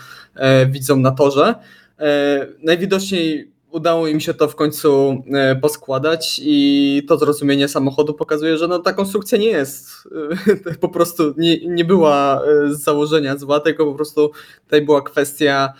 [0.66, 1.54] widzą na torze.
[2.00, 8.58] E, najwidoczniej udało im się to w końcu e, poskładać i to zrozumienie samochodu pokazuje,
[8.58, 10.08] że no, ta konstrukcja nie jest
[10.66, 14.30] e, po prostu nie, nie była z założenia zła, tylko po prostu
[14.64, 15.72] tutaj była kwestia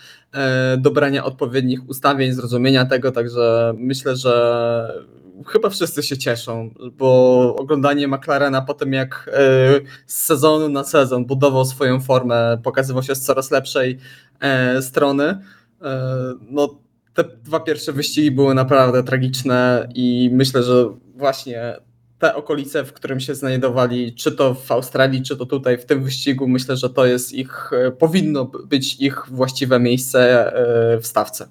[0.77, 5.03] dobrania odpowiednich ustawień, zrozumienia tego, także myślę, że
[5.47, 9.29] chyba wszyscy się cieszą, bo oglądanie McLarena po tym jak
[10.05, 13.97] z sezonu na sezon budował swoją formę, pokazywał się z coraz lepszej
[14.81, 15.41] strony,
[16.49, 16.81] no,
[17.13, 21.75] te dwa pierwsze wyścigi były naprawdę tragiczne i myślę, że właśnie
[22.19, 26.03] te okolice, w którym się znajdowali, czy to w Australii, czy to tutaj w tym
[26.03, 31.47] wyścigu, myślę, że to jest ich, e, powinno być ich właściwe miejsce e, w stawce.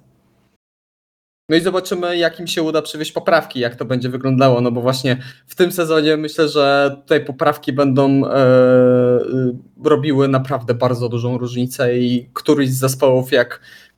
[1.49, 4.81] No i zobaczymy, jak im się uda przywieźć poprawki, jak to będzie wyglądało, no bo
[4.81, 8.31] właśnie w tym sezonie myślę, że tutaj poprawki będą e,
[9.85, 13.90] robiły naprawdę bardzo dużą różnicę i któryś z zespołów, jak E,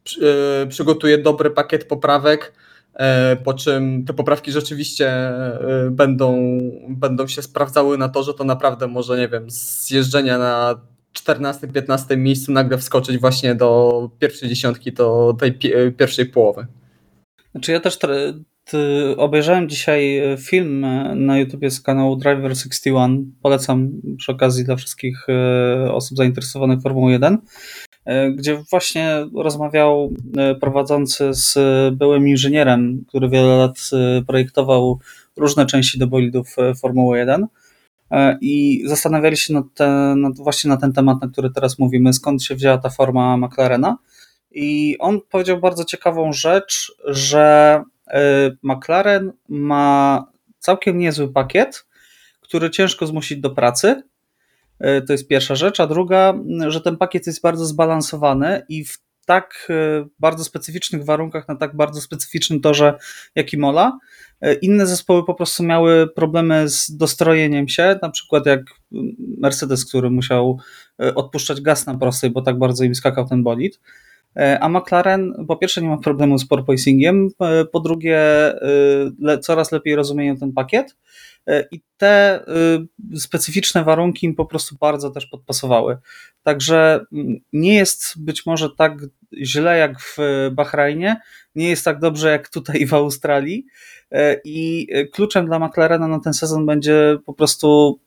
[0.69, 2.53] przygotuje dobry pakiet poprawek,
[2.95, 8.45] e, po czym te poprawki rzeczywiście e, będą, będą się sprawdzały na to, że to
[8.45, 10.81] naprawdę może, nie wiem, z jeżdżenia na
[11.15, 15.59] 14-15 miejscu nagle wskoczyć właśnie do pierwszej dziesiątki, do tej
[15.97, 16.67] pierwszej połowy.
[17.53, 17.99] Znaczy ja też
[19.17, 23.33] obejrzałem dzisiaj film na YouTubie z kanału Driver 61.
[23.43, 25.27] Polecam przy okazji dla wszystkich
[25.88, 27.38] osób zainteresowanych Formułą 1.
[28.05, 31.55] E, gdzie właśnie rozmawiał e, prowadzący z
[31.95, 34.99] byłym inżynierem, który wiele lat e, projektował
[35.37, 37.47] różne części do bolidów Formuły 1
[38.41, 42.45] i zastanawiali się nad, te, nad właśnie na ten temat, na który teraz mówimy, skąd
[42.45, 43.97] się wzięła ta forma McLarena.
[44.51, 47.83] I on powiedział bardzo ciekawą rzecz, że
[48.62, 50.25] McLaren ma
[50.59, 51.87] całkiem niezły pakiet,
[52.41, 54.03] który ciężko zmusić do pracy,
[55.07, 55.81] to jest pierwsza rzecz.
[55.81, 56.35] A druga,
[56.68, 61.77] że ten pakiet jest bardzo zbalansowany i w tak e, bardzo specyficznych warunkach, na tak
[61.77, 62.99] bardzo specyficznym torze
[63.35, 63.99] jak Imola,
[64.40, 68.61] e, inne zespoły po prostu miały problemy z dostrojeniem się, na przykład jak
[69.38, 70.59] Mercedes, który musiał
[70.99, 73.81] odpuszczać gaz na prostej, bo tak bardzo im skakał ten bolid.
[74.61, 77.29] A McLaren po pierwsze nie ma problemu z porpoisingiem,
[77.73, 78.21] po drugie
[79.40, 80.97] coraz lepiej rozumieją ten pakiet,
[81.70, 82.44] i te
[83.16, 85.96] specyficzne warunki im po prostu bardzo też podpasowały.
[86.42, 88.92] Także mm, nie jest być może tak
[89.42, 90.16] źle jak w
[90.52, 91.20] Bahrajnie,
[91.55, 93.66] nie jest tak dobrze jak tutaj w Australii.
[94.44, 98.00] I kluczem dla McLarena na ten sezon będzie po prostu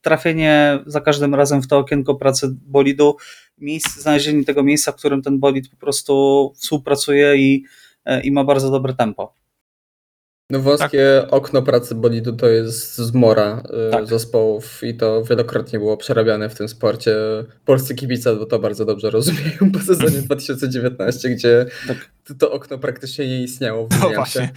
[0.00, 3.16] trafienie za każdym razem w to okienko pracy bolidu,
[3.58, 7.64] miejsce, znalezienie tego miejsca, w którym ten bolid po prostu współpracuje i,
[8.22, 9.41] i ma bardzo dobre tempo.
[10.50, 11.32] No wąskie tak.
[11.32, 14.06] okno pracy bolidu to jest zmora y, tak.
[14.06, 17.14] zespołów i to wielokrotnie było przerabiane w tym sporcie.
[17.64, 22.10] Polscy kibice to bardzo dobrze rozumieją po sezonie 2019, gdzie tak.
[22.38, 24.52] to okno praktycznie nie istniało w no właśnie.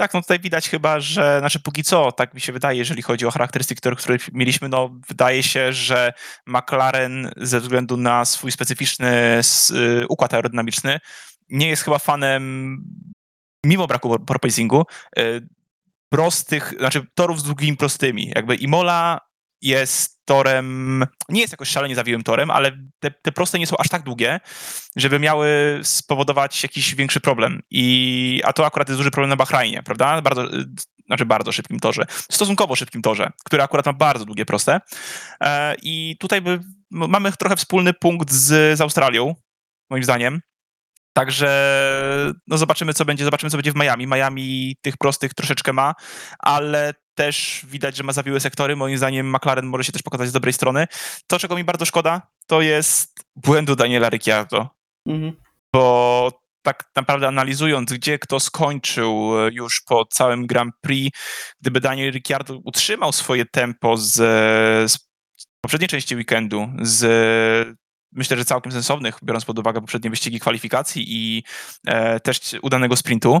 [0.00, 3.26] Tak, no tutaj widać chyba, że, znaczy póki co, tak mi się wydaje, jeżeli chodzi
[3.26, 6.12] o charakterystyki, które mieliśmy, no wydaje się, że
[6.46, 10.98] McLaren ze względu na swój specyficzny y, układ aerodynamiczny
[11.48, 12.76] nie jest chyba fanem
[13.66, 14.86] mimo braku porpoisingu,
[15.18, 15.48] y,
[16.08, 18.32] prostych, znaczy torów z długimi prostymi.
[18.34, 19.20] Jakby Imola
[19.62, 23.88] jest torem, nie jest jakoś szalenie zawiłym torem, ale te, te, proste nie są aż
[23.88, 24.40] tak długie,
[24.96, 27.62] żeby miały spowodować jakiś większy problem.
[27.70, 30.22] I, a to akurat jest duży problem na Bahrajnie, prawda?
[30.22, 30.48] Bardzo,
[31.06, 34.80] znaczy bardzo szybkim torze, stosunkowo szybkim torze, który akurat ma bardzo długie proste.
[35.40, 39.34] E, I tutaj by, mamy trochę wspólny punkt z, z Australią,
[39.90, 40.40] moim zdaniem.
[41.12, 44.06] Także no zobaczymy, co będzie, zobaczymy, co będzie w Miami.
[44.06, 45.94] Miami tych prostych troszeczkę ma,
[46.38, 48.76] ale też widać, że ma zawiłe sektory.
[48.76, 50.86] Moim zdaniem McLaren może się też pokazać z dobrej strony.
[51.26, 54.68] To, czego mi bardzo szkoda, to jest błędu Daniela Ricciardo.
[55.06, 55.32] Mhm.
[55.72, 61.18] Bo tak naprawdę analizując, gdzie kto skończył już po całym Grand Prix,
[61.60, 64.12] gdyby Daniel Ricciardo utrzymał swoje tempo z,
[64.92, 64.98] z
[65.60, 67.78] poprzedniej części weekendu, z
[68.12, 71.44] myślę, że całkiem sensownych, biorąc pod uwagę poprzednie wyścigi kwalifikacji i
[71.86, 73.40] e, też udanego sprintu,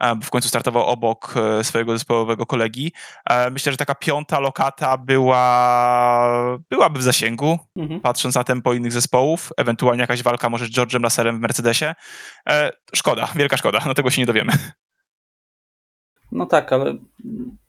[0.00, 2.92] e, bo w końcu startował obok e, swojego zespołowego kolegi.
[3.30, 8.00] E, myślę, że taka piąta lokata była, byłaby w zasięgu, mhm.
[8.00, 11.94] patrząc na tempo innych zespołów, ewentualnie jakaś walka może z George'em Russellem w Mercedesie.
[12.48, 14.52] E, szkoda, wielka szkoda, no tego się nie dowiemy.
[16.32, 16.94] No tak, ale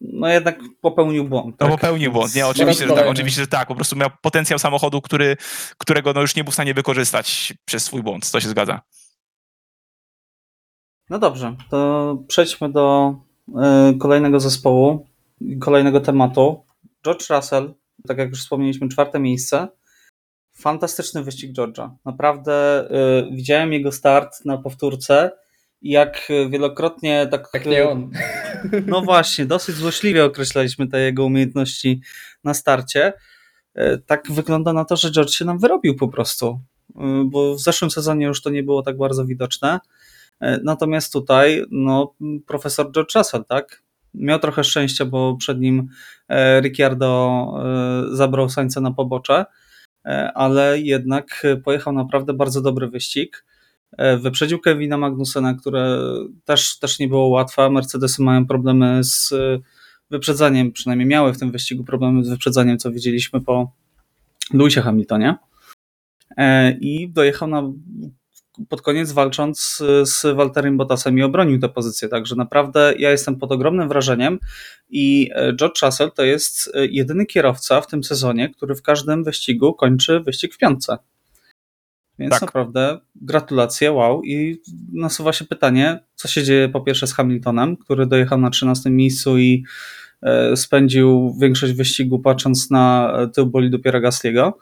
[0.02, 1.58] no jednak popełnił błąd.
[1.58, 1.70] Tak?
[1.70, 5.02] No popełnił błąd, nie, oczywiście, że tak, oczywiście, że tak, po prostu miał potencjał samochodu,
[5.02, 5.38] który,
[5.78, 8.82] którego no już nie był w stanie wykorzystać przez swój błąd, to się zgadza.
[11.10, 13.16] No dobrze, to przejdźmy do
[13.50, 15.08] y, kolejnego zespołu,
[15.60, 16.66] kolejnego tematu.
[17.06, 17.74] George Russell,
[18.08, 19.68] tak jak już wspomnieliśmy, czwarte miejsce.
[20.54, 21.90] Fantastyczny wyścig George'a.
[22.06, 22.86] Naprawdę
[23.32, 25.32] y, widziałem jego start na powtórce
[25.82, 27.50] jak wielokrotnie tak.
[27.54, 28.12] Jak nie on.
[28.88, 32.02] No właśnie, dosyć złośliwie określaliśmy te jego umiejętności
[32.44, 33.14] na starcie.
[33.76, 36.60] E, tak wygląda na to, że George się nam wyrobił po prostu,
[36.96, 39.80] e, bo w zeszłym sezonie już to nie było tak bardzo widoczne.
[40.40, 42.14] E, natomiast tutaj, no,
[42.48, 43.84] profesor George Russell, tak?
[44.14, 45.90] Miał trochę szczęścia, bo przed nim
[46.62, 47.46] Ricciardo
[48.12, 49.46] zabrał Sańca na pobocze,
[50.34, 53.46] ale jednak pojechał naprawdę bardzo dobry wyścig.
[53.98, 56.00] E, wyprzedził Kevina Magnusena, które
[56.46, 57.70] też, też nie było łatwe.
[57.70, 59.34] Mercedesy mają problemy z
[60.10, 63.72] wyprzedzaniem, przynajmniej miały w tym wyścigu problemy z wyprzedzaniem, co widzieliśmy po
[64.54, 65.36] Lewisie Hamiltonie.
[66.38, 67.64] E, I dojechał na,
[68.70, 72.10] pod koniec walcząc z Walterem Bottasem i obronił tę pozycję.
[72.10, 74.40] Także naprawdę ja jestem pod ogromnym wrażeniem
[74.90, 79.74] i e, George Russell to jest jedyny kierowca w tym sezonie, który w każdym wyścigu
[79.74, 80.98] kończy wyścig w piątce.
[82.22, 82.42] Więc tak.
[82.42, 84.24] naprawdę gratulacje, wow.
[84.24, 84.62] I
[84.94, 89.38] nasuwa się pytanie, co się dzieje po pierwsze z Hamiltonem, który dojechał na 13 miejscu
[89.38, 89.64] i
[90.22, 94.58] e, spędził większość wyścigu patrząc na tył bolidu Piera Gasliego.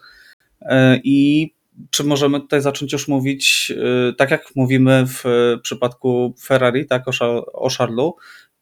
[0.61, 1.49] E, I
[1.91, 3.73] czy możemy tutaj zacząć już mówić,
[4.09, 5.23] e, tak jak mówimy w
[5.61, 7.03] przypadku Ferrari, tak,
[7.53, 8.15] o, Charlesu,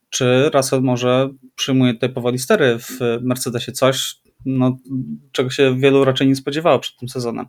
[0.09, 4.77] czy Russell może przyjmuje tutaj powoli stery w Mercedesie coś, no,
[5.31, 7.45] czego się wielu raczej nie spodziewało przed tym sezonem?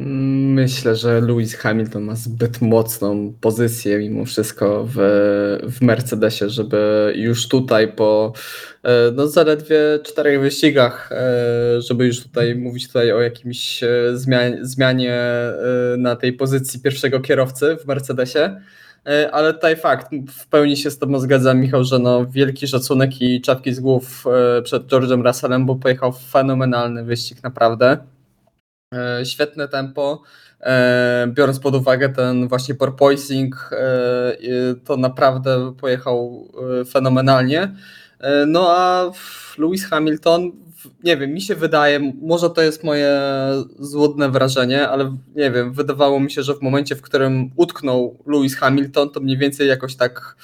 [0.00, 4.96] Myślę, że Lewis Hamilton ma zbyt mocną pozycję mimo wszystko w,
[5.62, 8.32] w Mercedesie, żeby już tutaj po
[8.82, 14.58] e, no zaledwie czterech wyścigach, e, żeby już tutaj mówić tutaj o jakimś e, zmianie,
[14.60, 15.18] zmianie
[15.98, 18.60] na tej pozycji pierwszego kierowcy w Mercedesie.
[19.32, 23.40] Ale tutaj fakt, w pełni się z Tobą zgadzam, Michał, że no wielki szacunek i
[23.40, 24.24] czapki z głów
[24.64, 27.98] przed George'em Russellem, bo pojechał fenomenalny wyścig, naprawdę.
[28.94, 30.22] E, świetne tempo.
[30.60, 34.36] E, biorąc pod uwagę ten właśnie porpoising, e,
[34.84, 36.48] to naprawdę pojechał
[36.90, 37.74] fenomenalnie.
[38.46, 39.10] No a
[39.58, 40.52] Lewis Hamilton,
[41.04, 43.20] nie wiem, mi się wydaje, może to jest moje
[43.78, 48.56] złudne wrażenie, ale nie wiem, wydawało mi się, że w momencie, w którym utknął Lewis
[48.56, 50.36] Hamilton, to mniej więcej jakoś tak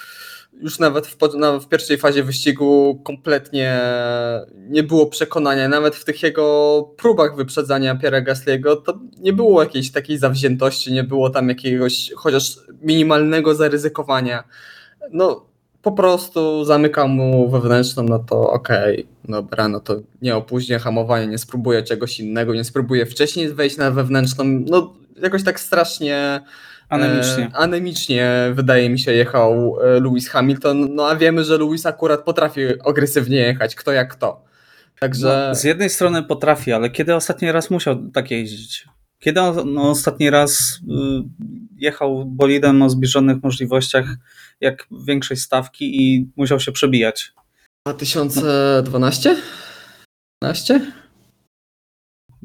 [0.60, 1.16] już nawet w,
[1.60, 3.80] w, pierwszej fazie wyścigu kompletnie
[4.68, 9.92] nie było przekonania, nawet w tych jego próbach wyprzedzania Pierre Gasly'ego, to nie było jakiejś
[9.92, 14.44] takiej zawziętości, nie było tam jakiegoś chociaż minimalnego zaryzykowania.
[15.12, 15.46] No,
[15.82, 21.24] po prostu zamykam mu wewnętrzną, no to okej, okay, dobra, no to nie opóźnię hamowania,
[21.24, 26.40] nie spróbuję czegoś innego, nie spróbuję wcześniej wejść na wewnętrzną, no jakoś tak strasznie
[26.94, 27.44] Anemicznie.
[27.44, 30.94] E, anemicznie, wydaje mi się, jechał e, Lewis Hamilton.
[30.94, 34.44] No a wiemy, że Lewis akurat potrafi agresywnie jechać, kto jak kto.
[35.00, 35.46] Także...
[35.48, 38.86] No, z jednej strony potrafi, ale kiedy ostatni raz musiał tak jeździć?
[39.18, 40.84] Kiedy on no, ostatni raz y,
[41.76, 44.06] jechał bolidem o zbliżonych możliwościach
[44.60, 47.32] jak większej stawki i musiał się przebijać?
[47.86, 49.36] 2012?
[50.40, 50.92] 12?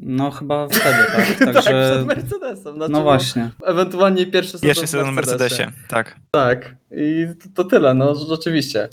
[0.02, 1.26] No chyba wtedy, tak.
[1.38, 1.62] tak Także...
[1.62, 2.74] tak, przed Mercedesem.
[2.74, 3.50] Znaczy, no właśnie.
[3.64, 6.16] Ewentualnie pierwszy sezon Pierwszy sezon w Mercedesie, tak.
[6.30, 6.74] Tak.
[6.90, 8.88] I to, to tyle, no rzeczywiście.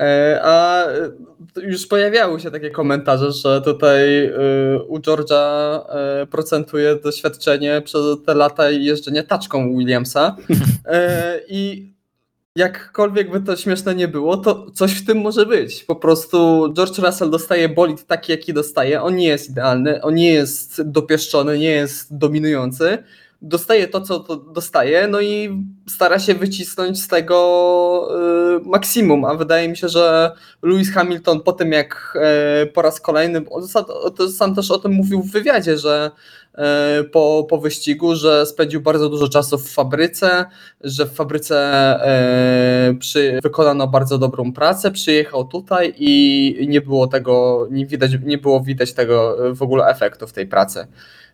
[0.00, 1.10] E, a e,
[1.62, 4.32] już pojawiały się takie komentarze, że tutaj e,
[4.88, 5.80] u George'a
[6.30, 10.36] procentuje doświadczenie przez te lata jeżdżenia taczką Williamsa.
[11.48, 11.92] I
[12.56, 15.84] jakkolwiek by to śmieszne nie było, to coś w tym może być.
[15.84, 19.02] Po prostu George Russell dostaje bolid taki, jaki dostaje.
[19.02, 22.98] On nie jest idealny, on nie jest dopieszczony, nie jest dominujący.
[23.42, 28.08] Dostaje to, co to dostaje, no i stara się wycisnąć z tego
[28.56, 29.24] y, maksimum.
[29.24, 32.18] A wydaje mi się, że Lewis Hamilton po tym, jak
[32.62, 33.68] y, po raz kolejny, on
[34.32, 36.10] sam też o tym mówił w wywiadzie, że
[37.12, 40.44] po, po wyścigu, że spędził bardzo dużo czasu w fabryce,
[40.80, 41.56] że w fabryce
[42.06, 48.38] e, przy, wykonano bardzo dobrą pracę, przyjechał tutaj i nie było tego, nie, widać, nie
[48.38, 50.86] było widać tego w ogóle efektu w tej pracy.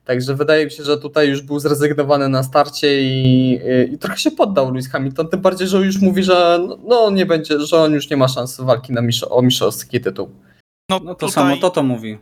[0.04, 3.60] Także wydaje mi się, że tutaj już był zrezygnowany na starcie i,
[3.92, 7.60] i, trochę się poddał Lewis Hamilton, tym bardziej, że już mówi, że no nie będzie,
[7.60, 10.30] że on już nie ma szans walki na miszo, o mistrzowski tytuł.
[10.90, 11.30] No, no to tutaj...
[11.30, 12.18] samo to to mówi.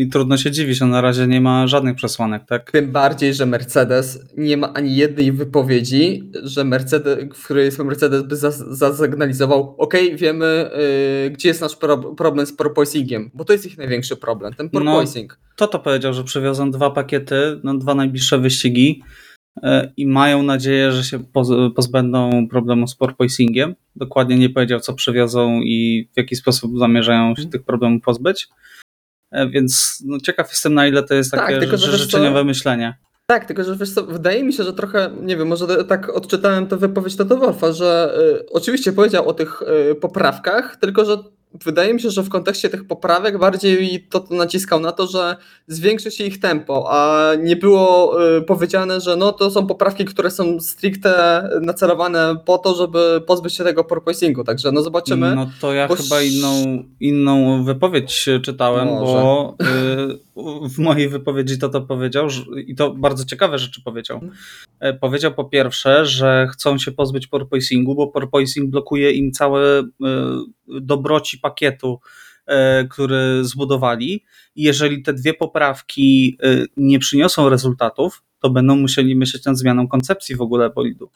[0.00, 2.70] I trudno się dziwić, on na razie nie ma żadnych przesłanek, tak?
[2.70, 8.36] Tym bardziej, że Mercedes nie ma ani jednej wypowiedzi, że Mercedes, w której Mercedes by
[8.70, 10.70] zasygnalizował, ok, wiemy,
[11.24, 14.70] yy, gdzie jest nasz pro problem z porpoisingiem, bo to jest ich największy problem, ten
[14.72, 15.38] no, porpoising.
[15.40, 19.02] No, to to powiedział, że przywiozą dwa pakiety, no, dwa najbliższe wyścigi
[19.62, 21.24] yy, i mają nadzieję, że się
[21.74, 23.74] pozbędą problemu z porpoisingiem.
[23.96, 28.48] Dokładnie nie powiedział, co przywiozą i w jaki sposób zamierzają się tych problemów pozbyć.
[29.36, 32.44] E, więc no, ciekaw jestem, na ile to jest tak, takie tak, tylko, że życzeniowe
[32.44, 32.98] myślenie.
[33.26, 36.66] Tak, tylko że wiesz co, wydaje mi się, że trochę, nie wiem, może tak odczytałem
[36.66, 41.18] tę wypowiedź Toto Wolfa, że y, oczywiście powiedział o tych y, poprawkach, tylko że
[41.64, 46.10] wydaje mi się, że w kontekście tych poprawek bardziej to naciskał na to, że zwiększy
[46.10, 50.60] się ich tempo, a nie było y, powiedziane, że no to są poprawki, które są
[50.60, 55.34] stricte nacelowane po to, żeby pozbyć się tego porpoisingu, także no zobaczymy.
[55.34, 55.94] No to ja bo...
[55.94, 59.12] chyba inną, inną wypowiedź czytałem, Może.
[59.12, 59.56] bo
[60.12, 60.25] y,
[60.70, 64.20] w mojej wypowiedzi to to powiedział że, i to bardzo ciekawe rzeczy powiedział.
[64.80, 69.84] E, powiedział po pierwsze, że chcą się pozbyć porpoisingu, bo porpoising blokuje im całe y,
[70.80, 72.00] dobroci pakietu,
[72.46, 74.24] e, który zbudowali.
[74.56, 80.36] Jeżeli te dwie poprawki e, nie przyniosą rezultatów, to będą musieli myśleć nad zmianą koncepcji
[80.36, 81.10] w ogóle bolidu.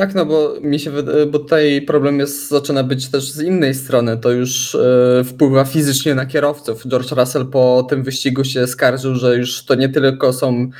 [0.00, 0.90] Tak, no bo mi się
[1.30, 4.16] bo tutaj problem jest, zaczyna być też z innej strony.
[4.16, 6.86] To już e, wpływa fizycznie na kierowców.
[6.86, 10.70] George Russell po tym wyścigu się skarżył, że już to nie tylko są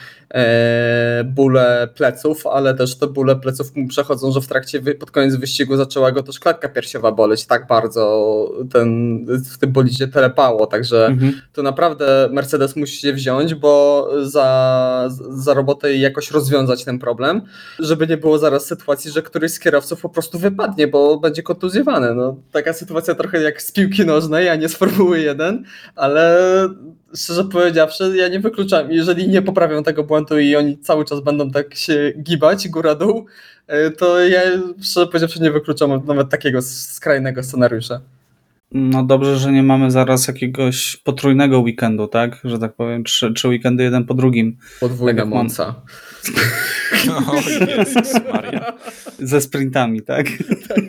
[1.25, 5.77] bóle pleców, ale też te bóle pleców mu przechodzą, że w trakcie, pod koniec wyścigu
[5.77, 11.41] zaczęła go też klatka piersiowa boleć, tak bardzo ten, w tym bolidzie telepało, także mhm.
[11.53, 17.43] to naprawdę Mercedes musi się wziąć, bo za, za robotę i jakoś rozwiązać ten problem,
[17.79, 22.15] żeby nie było zaraz sytuacji, że któryś z kierowców po prostu wypadnie, bo będzie kontuzjowany.
[22.15, 25.65] No, taka sytuacja trochę jak z piłki nożnej, a nie z Formuły 1,
[25.97, 26.39] ale
[27.17, 31.51] szczerze powiedziawszy, ja nie wykluczam, jeżeli nie poprawią tego błędu i oni cały czas będą
[31.51, 33.27] tak się gibać góra-dół,
[33.67, 34.41] e, to ja
[34.83, 38.01] szczerze powiedziawszy nie wykluczam nawet takiego skrajnego scenariusza.
[38.73, 42.41] No dobrze, że nie mamy zaraz jakiegoś potrójnego weekendu, tak?
[42.45, 44.57] Że tak powiem, trzy, trzy weekendy jeden po drugim.
[44.81, 45.75] Podwójna tak Monca.
[47.27, 47.35] O
[47.67, 48.73] Jezus Maria.
[49.19, 50.27] Ze sprintami, tak?
[50.69, 50.85] tak.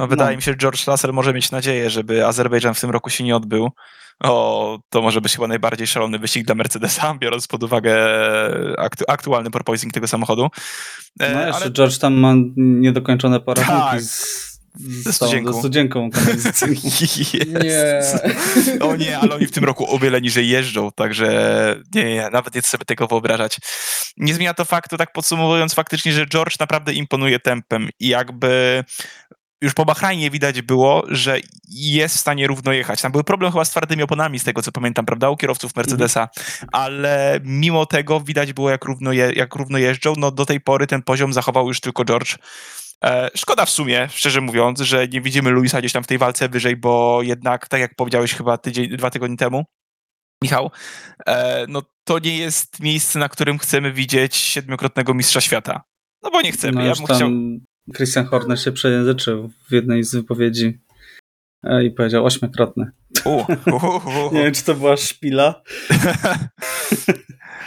[0.00, 0.36] No, wydaje no.
[0.36, 3.36] mi się, że George Russell może mieć nadzieję, żeby Azerbejdżan w tym roku się nie
[3.36, 3.70] odbył.
[4.24, 7.96] O, to może być chyba najbardziej szalony wyścig dla Mercedesa, biorąc pod uwagę
[8.78, 10.48] aktu aktualny porpoising tego samochodu.
[11.20, 11.70] E, no jeszcze ale...
[11.70, 14.02] George tam ma niedokończone poradniki tak.
[14.02, 15.52] z Ze studzienką.
[15.52, 16.10] ze studzienką.
[17.64, 18.00] Nie.
[18.80, 21.26] O nie, ale oni w tym roku o wiele niżej jeżdżą, także
[21.94, 23.58] nie, nie, nawet nie chcę sobie tego wyobrażać.
[24.16, 28.84] Nie zmienia to faktu, tak podsumowując faktycznie, że George naprawdę imponuje tempem i jakby
[29.62, 31.38] już po Bahrajnie widać było, że
[31.68, 33.02] jest w stanie równo jechać.
[33.02, 36.28] Tam był problem chyba z twardymi oponami, z tego co pamiętam, prawda, u kierowców Mercedesa,
[36.72, 40.14] ale mimo tego widać było, jak równo, je, jak równo jeżdżą.
[40.16, 42.36] No do tej pory ten poziom zachował już tylko George.
[43.04, 46.48] E, szkoda w sumie, szczerze mówiąc, że nie widzimy Luisa gdzieś tam w tej walce
[46.48, 49.64] wyżej, bo jednak, tak jak powiedziałeś chyba tydzień, dwa tygodnie temu,
[50.42, 50.70] Michał,
[51.26, 55.82] e, no to nie jest miejsce, na którym chcemy widzieć siedmiokrotnego mistrza świata.
[56.22, 56.72] No bo nie chcemy.
[56.72, 57.30] No ja bym tam chciał...
[57.96, 60.80] Christian Horner się przejęzyczył w jednej z wypowiedzi
[61.64, 62.90] e, i powiedział ośmiokrotny.
[63.24, 63.76] U, u,
[64.26, 64.34] u.
[64.34, 65.62] Nie wiem, czy to była szpila.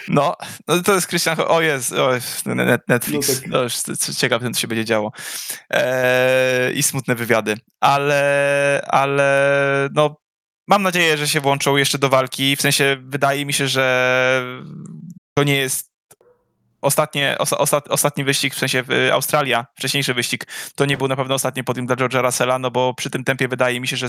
[0.10, 0.36] No,
[0.68, 1.38] no to jest Christian.
[1.48, 2.12] O jest, o
[2.88, 3.28] Netflix.
[3.28, 3.52] No No tak.
[3.52, 5.12] to już c- ciekawe, co się będzie działo.
[5.70, 7.56] Eee, I smutne wywiady.
[7.82, 10.16] Ale, ale no,
[10.68, 12.56] mam nadzieję, że się włączą jeszcze do walki.
[12.56, 14.42] W sensie wydaje mi się, że
[15.38, 15.92] to nie jest
[16.88, 21.16] ostatnie, osa, ostat, ostatni wyścig, w sensie y, Australia, wcześniejszy wyścig, to nie był na
[21.16, 24.08] pewno ostatni podium dla George'a Russella, no bo przy tym tempie wydaje mi się, że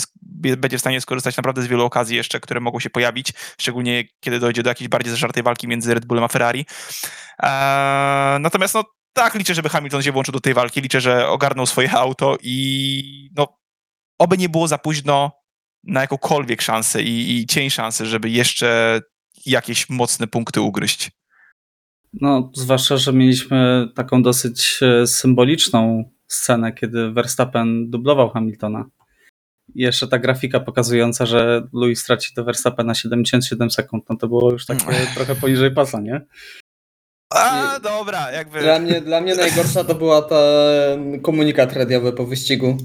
[0.59, 4.41] będzie w stanie skorzystać naprawdę z wielu okazji jeszcze, które mogą się pojawić, szczególnie kiedy
[4.41, 6.66] dojdzie do jakiejś bardziej zażartej walki między Red Bullem a Ferrari.
[7.39, 11.66] Eee, natomiast no tak, liczę, żeby Hamilton się włączył do tej walki, liczę, że ogarnął
[11.66, 13.59] swoje auto i no
[14.18, 15.33] oby nie było za późno
[15.85, 19.01] na jakąkolwiek szansę i, i cień szansy, żeby jeszcze
[19.47, 21.11] jakieś mocne punkty ugryźć.
[22.13, 28.85] No, zwłaszcza, że mieliśmy taką dosyć e, symboliczną scenę, kiedy Verstappen dublował Hamiltona.
[29.75, 34.53] I jeszcze ta grafika pokazująca, że Louis straci do Verstappena 77 sekund, no to było
[34.53, 34.85] już takie
[35.15, 36.27] trochę poniżej pasa, nie?
[37.35, 38.61] A, dobra, jakby...
[38.61, 40.41] Dla mnie, dla mnie najgorsza to była ta
[41.23, 42.77] komunikat radiowy po wyścigu.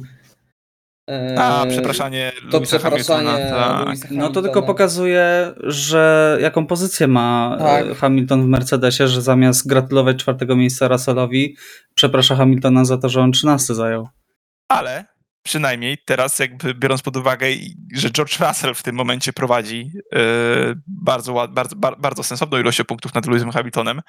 [1.38, 3.86] A, przepraszanie To przepraszanie Hamiltona, tak.
[3.86, 4.68] Louisa No to tylko Hamiltona.
[4.68, 7.86] pokazuje, że jaką pozycję ma Tak.
[7.88, 11.56] e, Hamilton w Mercedesie, że zamiast gratulować czwartego miejsca Russellowi,
[11.96, 14.08] przeprasza Hamiltona za to, że on 13 zajął.
[14.68, 15.06] Ale
[15.44, 17.48] przynajmniej teraz jakby biorąc pod uwagę,
[17.94, 20.20] że George Russell w tym momencie prowadzi e,
[20.88, 24.02] bardzo, bardzo, bar- bardzo sensowną ilością punktów nad Lewisem Hamiltonem,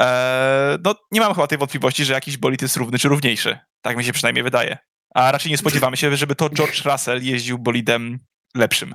[0.00, 3.58] e, no nie mam chyba tej wątpliwości, że jakiś bolid jest równy czy równiejszy.
[3.82, 4.78] Tak mi się przynajmniej wydaje.
[5.14, 8.18] A raczej nie spodziewamy się, żeby to George Russell jeździł bolidem
[8.56, 8.94] lepszym.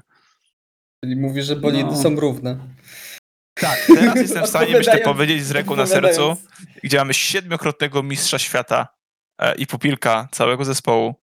[1.03, 2.01] Czyli mówi, że bolidy No.
[2.01, 2.59] są równe.
[3.53, 6.37] Tak, teraz jestem w stanie myślę powiedzieć z ręką na sercu,
[6.83, 8.87] gdzie mamy siedmiokrotnego mistrza świata
[9.41, 11.15] e, i pupilka całego zespołu.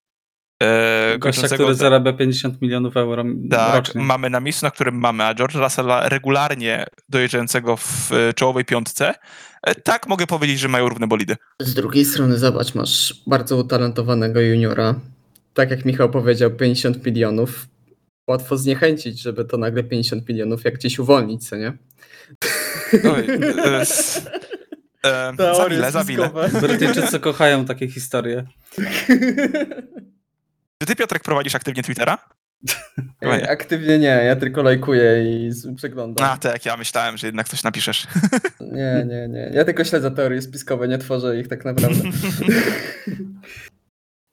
[0.62, 4.02] E, Gościa, który te- zarabia 50 milionów euro Tak, rocznie.
[4.02, 9.14] mamy na miejscu, na którym mamy, a George Russella regularnie dojeżdżającego w e, czołowej piątce.
[9.62, 11.36] E, Tak mogę powiedzieć, że mają równe bolidy.
[11.60, 14.94] Z drugiej strony zobacz, masz bardzo utalentowanego juniora.
[15.54, 17.66] Tak jak Michał powiedział, 50 milionów.
[18.28, 21.72] Łatwo zniechęcić, żeby to nagle 50 milionów jak gdzieś uwolnić, co nie?
[22.92, 23.26] Oj,
[23.66, 24.22] e, s-
[25.06, 26.30] e, za ile, za ile?
[26.60, 28.46] Brytyjczycy kochają takie historie.
[30.78, 32.18] Czy ty, Piotrek, prowadzisz aktywnie Twittera?
[33.22, 36.28] Ej, Aktywnie nie, ja tylko lajkuję i przeglądam.
[36.28, 38.06] A, tak, ja myślałem, że jednak coś napiszesz.
[38.72, 39.50] Nie, nie, nie.
[39.54, 42.02] Ja tylko śledzę teorie spiskowe, nie tworzę ich tak naprawdę.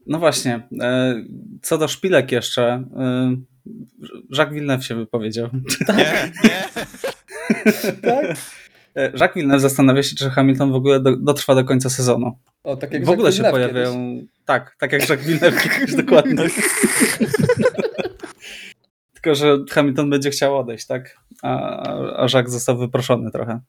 [0.07, 1.15] No właśnie, e,
[1.61, 2.63] co do szpilek jeszcze,
[2.97, 3.35] e,
[4.37, 5.49] Jacques Villeneuve się wypowiedział.
[5.97, 6.63] Nie, nie.
[8.01, 8.25] tak?
[8.95, 12.31] E, Jacques Villeneuve zastanawia się, czy Hamilton w ogóle do, dotrwa do końca sezonu.
[12.63, 14.29] O, tak jak W ogóle się pojawiają, kiedyś.
[14.45, 16.35] tak, tak jak Jacques Villeneuve kiedyś, dokładnie.
[19.13, 21.17] Tylko, że Hamilton będzie chciał odejść, tak?
[21.41, 23.59] A, a Jacques został wyproszony trochę.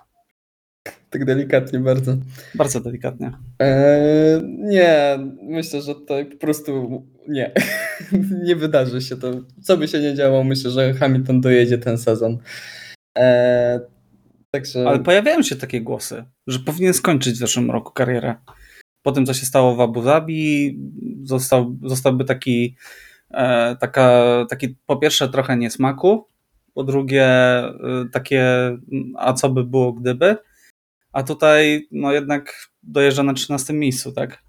[1.11, 2.17] Tak delikatnie bardzo.
[2.55, 3.33] Bardzo delikatnie.
[3.59, 7.53] Eee, nie, myślę, że to po prostu nie.
[8.47, 9.31] nie wydarzy się to.
[9.63, 12.39] Co by się nie działo, myślę, że Hamilton dojedzie ten sezon.
[13.15, 13.81] Eee,
[14.55, 14.89] także.
[14.89, 18.35] Ale pojawiają się takie głosy, że powinien skończyć w zeszłym roku karierę.
[19.03, 20.79] Po tym, co się stało w Abu Zabi,
[21.23, 22.77] został, zostałby taki,
[23.31, 26.29] e, taka, taki po pierwsze trochę niesmaku,
[26.75, 27.73] po drugie e,
[28.13, 28.45] takie,
[29.17, 30.37] a co by było gdyby,
[31.13, 34.44] a tutaj no jednak dojeżdża na 13 miejscu, tak?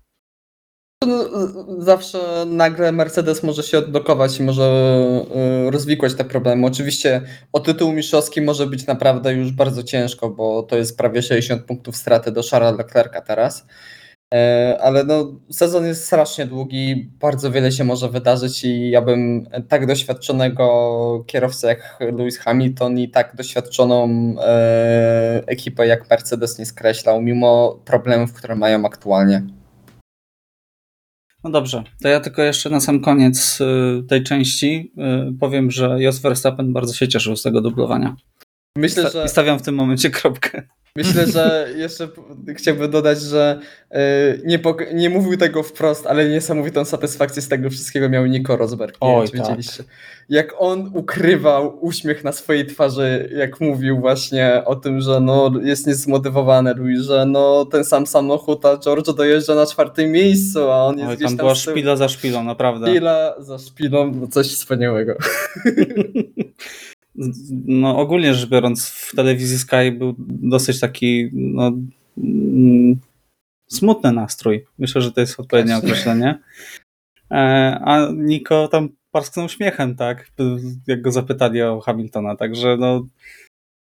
[1.06, 1.30] No,
[1.78, 4.64] Zawsze nagle Mercedes może się odblokować i może
[5.68, 6.68] y, rozwikłać te problemy.
[6.68, 7.22] Oczywiście
[7.54, 11.96] o tytuł mistrzowski może być naprawdę już bardzo ciężko, bo to jest prawie 60 punktów
[11.96, 13.66] straty do Charlesa Leclerca teraz.
[14.34, 19.48] E, Ale no, sezon jest strasznie długi, bardzo wiele się może wydarzyć i ja bym
[19.68, 27.22] tak doświadczonego kierowcę jak Lewis Hamilton i tak doświadczoną e, ekipę jak Mercedes nie skreślał,
[27.22, 29.42] mimo problemów, które mają aktualnie.
[31.46, 34.92] No dobrze, to ja tylko jeszcze na sam koniec y, tej części
[35.30, 38.16] y, powiem, że Jos Verstappen bardzo się cieszył z tego dublowania.
[38.78, 39.26] Myślę, że...
[39.26, 40.68] I stawiam w tym momencie kropkę.
[40.98, 42.08] Myślę, że jeszcze
[42.56, 43.60] chciałbym dodać, że
[43.92, 43.98] yy,
[44.46, 44.60] nie,
[44.94, 49.02] nie mówił tego wprost, ale niesamowitą satysfakcję z tego wszystkiego miał Nico Rosberg.
[49.02, 49.42] Nie Oj, wiem, tak.
[49.42, 49.84] wiedzieliście.
[50.30, 55.88] Jak on ukrywał uśmiech na swojej twarzy, jak mówił właśnie o tym, że no, jest
[55.88, 61.10] niezmotywowany, że no, ten sam samochód, a George dojeżdża na czwartym miejscu, a on jest
[61.10, 61.38] Oj, gdzieś tam.
[61.38, 62.88] tam była szpila za szpilą, naprawdę.
[62.88, 65.16] Szpila za szpilą, no coś wspaniałego.
[67.66, 71.72] no ogólnie rzecz biorąc w telewizji Sky był dosyć taki no,
[72.18, 73.00] mm,
[73.68, 74.66] smutny nastrój.
[74.78, 75.90] Myślę, że to jest odpowiednie Właśnie.
[75.90, 76.40] określenie.
[77.32, 77.38] E,
[77.86, 80.32] a Niko tam parsknął śmiechem, tak,
[80.88, 83.08] jak go zapytali o Hamiltona, także no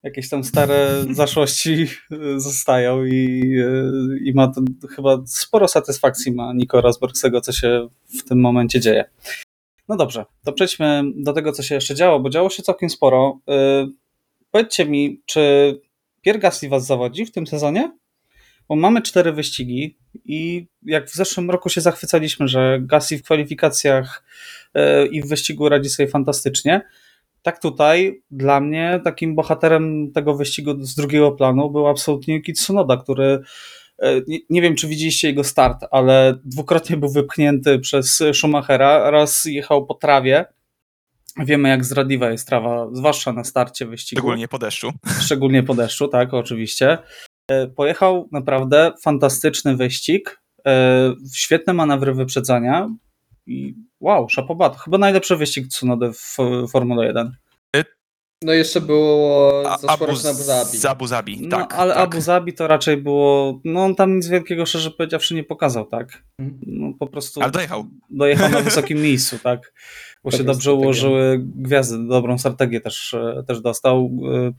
[0.03, 1.87] jakieś tam stare zaszłości
[2.35, 3.53] zostają i,
[4.23, 4.61] i ma to,
[4.95, 7.87] chyba sporo satysfakcji ma Niko Rosberg z tego, co się
[8.19, 9.05] w tym momencie dzieje.
[9.87, 13.39] No dobrze, to przejdźmy do tego, co się jeszcze działo, bo działo się całkiem sporo.
[13.47, 13.91] Yy,
[14.51, 15.73] powiedzcie mi, czy
[16.21, 17.97] Pierre Gasly was zawodzi w tym sezonie?
[18.69, 24.23] Bo mamy cztery wyścigi i jak w zeszłym roku się zachwycaliśmy, że Gasly w kwalifikacjach
[24.73, 26.81] yy, i w wyścigu radzi sobie fantastycznie,
[27.41, 32.97] tak tutaj dla mnie takim bohaterem tego wyścigu z drugiego planu był absolutnie Yuki Tsunoda,
[32.97, 33.39] który
[34.27, 39.11] nie, nie, wiem, czy widzieliście jego start, ale dwukrotnie był wypchnięty przez Schumachera.
[39.11, 40.45] Raz jechał po trawie.
[41.39, 44.19] Wiemy, jak zdradliwa jest trawa, zwłaszcza na starcie wyścigu.
[44.19, 44.91] Szczególnie po deszczu.
[45.25, 46.97] Szczególnie po deszczu, tak, oczywiście.
[47.47, 50.41] E, pojechał naprawdę fantastyczny wyścig.
[50.67, 52.89] E, świetne manewry wyprzedzania.
[53.45, 54.69] I wow, szapoba.
[54.69, 56.37] To chyba najlepszy wyścig Tsunoda w
[56.71, 57.31] Formule 1.
[58.43, 60.77] No jeszcze było zeszłoroczne Abu Zabi.
[60.77, 61.73] Z Abu Zabi, no, tak.
[61.73, 62.03] ale tak.
[62.03, 66.23] Abu Zabi to raczej było, no on tam nic wielkiego szczerze powiedziawszy nie pokazał, tak?
[66.39, 66.59] Mhm.
[66.67, 67.41] No po prostu...
[67.41, 67.85] Ale dojechał.
[68.09, 69.73] Dojechał na wysokim miejscu, tak?
[70.23, 70.83] Bo się dobrze strategię.
[70.83, 74.11] ułożyły gwiazdy, dobrą strategię też, e, też dostał.
[74.33, 74.51] E,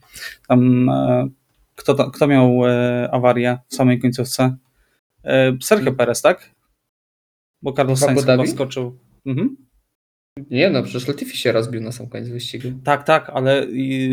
[0.47, 1.29] tam e,
[1.75, 2.61] kto, kto miał
[3.11, 4.55] awarię w samej końcówce?
[5.61, 5.95] Sergio mhm.
[5.95, 6.55] Perez, tak?
[7.61, 8.97] Bo Carlos Sainz chyba skoczył.
[9.25, 9.68] Mhm.
[10.49, 12.71] Nie no, przecież Latifi się rozbił na sam koniec wyścigu.
[12.83, 13.65] Tak, tak, ale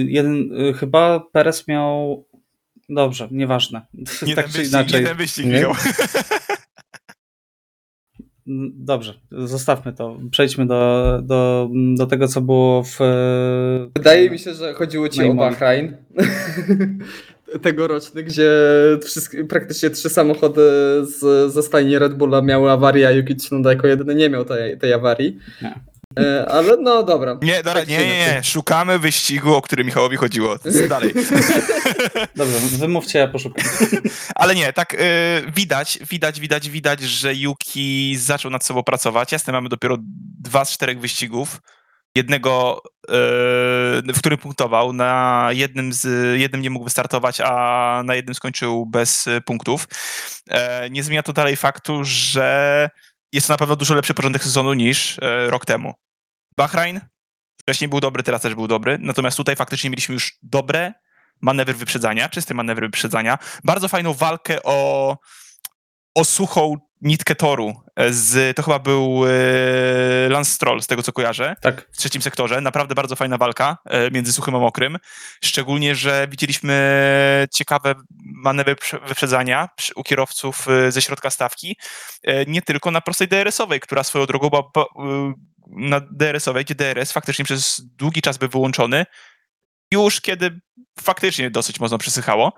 [0.07, 2.25] jeden, y, chyba Perez miał...
[2.89, 3.87] Dobrze, nieważne.
[4.27, 5.01] Nie tak czy inaczej.
[5.01, 5.67] Nie ten wyścig nie?
[8.75, 10.19] Dobrze, zostawmy to.
[10.31, 12.99] Przejdźmy do, do, do tego, co było w.
[13.97, 15.97] Wydaje mi się, że chodziło ci o Bahrain.
[17.63, 18.51] Tegoroczny, gdzie
[19.05, 20.63] wszystkie, praktycznie trzy samochody
[21.03, 24.79] z, ze stajni Red Bulla miały awarię, a Yuki Tsunoda jako jedyny nie miał tej,
[24.79, 25.39] tej awarii.
[25.63, 25.81] Nie.
[26.21, 27.39] E, ale no dobra.
[27.43, 28.45] Nie, dobra, tak nie, nie, nie.
[28.45, 30.57] Szukamy wyścigu, o który Michałowi chodziło.
[30.89, 31.15] Dalej.
[32.37, 33.65] Dobrze, wymówcie, ja poszukam.
[34.35, 34.99] Ale nie, tak y,
[35.57, 39.33] widać, widać, widać, widać, że Yuki zaczął nad sobą pracować.
[39.33, 39.97] Jasne, mamy dopiero
[40.41, 41.61] dwa z czterech wyścigów.
[42.15, 43.13] Jednego, y,
[44.13, 49.25] w którym punktował, na jednym, z, jednym nie mógł wystartować, a na jednym skończył bez
[49.45, 49.89] punktów.
[50.51, 52.91] E, nie zmienia to dalej faktu, że
[53.33, 55.95] jest to na pewno dużo lepszy początek sezonu niż rok temu.
[56.57, 57.01] Bahrain
[57.61, 60.93] wcześniej był dobry, teraz też był dobry, natomiast tutaj faktycznie mieliśmy już dobre
[61.41, 65.19] manewry wyprzedzania, czyste manewry wyprzedzania, bardzo fajną walkę o,
[66.15, 67.75] o suchą nitkę toru.
[68.11, 71.89] Z, to chyba był e, Lance Stroll, z tego co kojarzę, tak.
[71.93, 72.61] w trzecim sektorze.
[72.61, 74.99] Naprawdę bardzo fajna walka e, między suchym a mokrym.
[75.45, 77.95] Szczególnie, że widzieliśmy ciekawe
[78.25, 78.77] manewry
[79.07, 81.77] wyprzedzania u kierowców e, ze środka stawki.
[82.23, 85.35] E, nie tylko na prostej DRS-owej, która swoją drogą była e,
[85.67, 89.07] na DRS-owej, gdzie DRS faktycznie przez długi czas był wyłączony,
[89.93, 90.61] już kiedy
[91.01, 92.53] faktycznie dosyć mocno przysychało.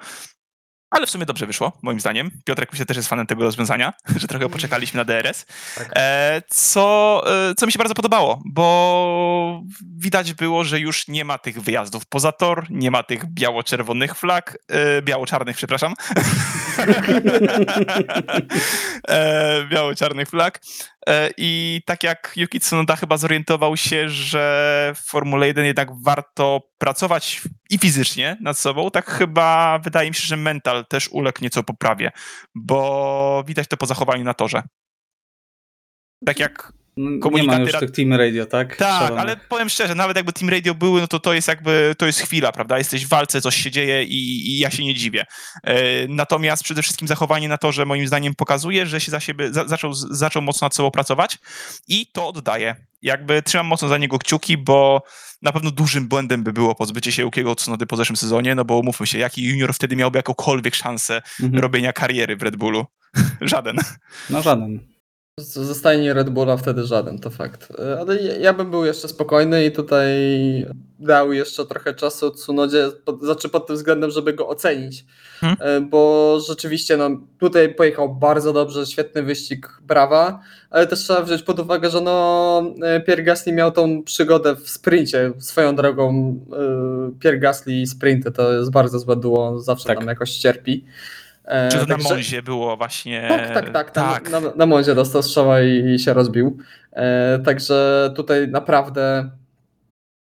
[0.91, 2.31] Ale w sumie dobrze wyszło, moim zdaniem.
[2.45, 5.47] Piotrek myślę też jest fanem tego rozwiązania, że trochę poczekaliśmy na DRS.
[5.75, 5.91] Tak.
[5.97, 9.63] E, co, e, co mi się bardzo podobało, bo
[9.97, 14.59] widać było, że już nie ma tych wyjazdów poza tor, nie ma tych biało-czerwonych flag,
[14.69, 15.95] e, biało-czarnych, przepraszam.
[19.71, 20.61] biało-czarnych flag.
[21.09, 26.61] E, I tak jak Yuki Tsunoda chyba zorientował się, że w Formule 1 jednak warto
[26.79, 31.63] pracować i fizycznie nad sobą, tak chyba wydaje mi się, że mental też uległ nieco
[31.63, 32.11] poprawie,
[32.55, 34.63] bo widać to po zachowaniu na torze.
[36.27, 36.73] Tak jak
[37.21, 37.59] komunikaty...
[37.59, 38.77] Nie ma już tych Team Radio, tak?
[38.77, 42.07] Tak, ale powiem szczerze, nawet jakby Team Radio były, no to to jest jakby, to
[42.07, 42.79] jest chwila, prawda?
[42.79, 45.25] Jesteś w walce, coś się dzieje i, i ja się nie dziwię.
[45.65, 49.53] E, natomiast przede wszystkim zachowanie na to, że moim zdaniem pokazuje, że się za siebie,
[49.53, 51.39] za, zaczął, zaczął mocno nad sobą pracować
[51.89, 52.77] i to oddaje.
[53.03, 55.03] Jakby trzymam mocno za niego kciuki, bo
[55.43, 58.79] na pewno dużym błędem by było pozbycie się Jukiego Tsunody po zeszłym sezonie, no bo
[58.79, 61.63] umówmy się, jaki junior wtedy miałby jakąkolwiek szansę mhm.
[61.63, 62.87] robienia kariery w Red Bullu?
[63.41, 63.77] żaden.
[64.31, 64.98] No żaden.
[65.39, 67.69] Zostanie Red Bulla wtedy żaden, to fakt.
[67.79, 70.09] E, Ale ja, bym był jeszcze spokojny i tutaj
[70.99, 75.05] dał jeszcze trochę czasu Tsunodzie, pod, znaczy pod tym względem, żeby go ocenić.
[75.41, 75.59] Hmm.
[75.61, 81.43] E, Bo rzeczywiście no, tutaj pojechał bardzo dobrze, świetny wyścig, brawa, ale też trzeba wziąć
[81.43, 85.33] pod uwagę, że no, e, Pierre Gasly miał tą przygodę w sprincie.
[85.39, 86.35] Swoją drogą
[87.21, 89.99] Pierre Gasly i sprinty to jest bardzo złe duo, zawsze Tak.
[89.99, 90.85] tam jakoś cierpi.
[91.71, 93.29] Czy to na także- Monzie było właśnie...
[93.29, 93.91] tak, tak, tak.
[93.91, 94.31] tak.
[94.31, 96.59] Na, na, Monzie dostał strzała i, i się rozbił.
[96.93, 99.31] E, także tutaj naprawdę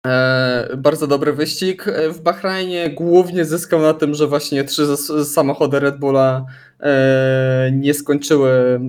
[0.08, 1.88] e, bardzo dobry wyścig.
[1.88, 6.46] E, W Bahrajnie głównie zyskał na tym, że właśnie trzy samochody Red Bulla
[6.80, 8.80] e, nie skończyły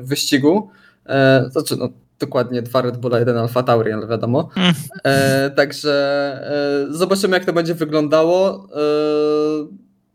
[0.00, 0.70] wyścigu.
[1.50, 1.88] Znaczy, no,
[2.18, 4.48] dokładnie dwa Red Bulla, jeden Alfa Tauri, ale wiadomo.
[4.56, 4.74] Mm.
[5.04, 5.94] E, także
[6.90, 8.68] zobaczymy, jak to będzie wyglądało.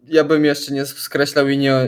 [0.10, 1.88] Ja bym jeszcze nie skreślał i nie,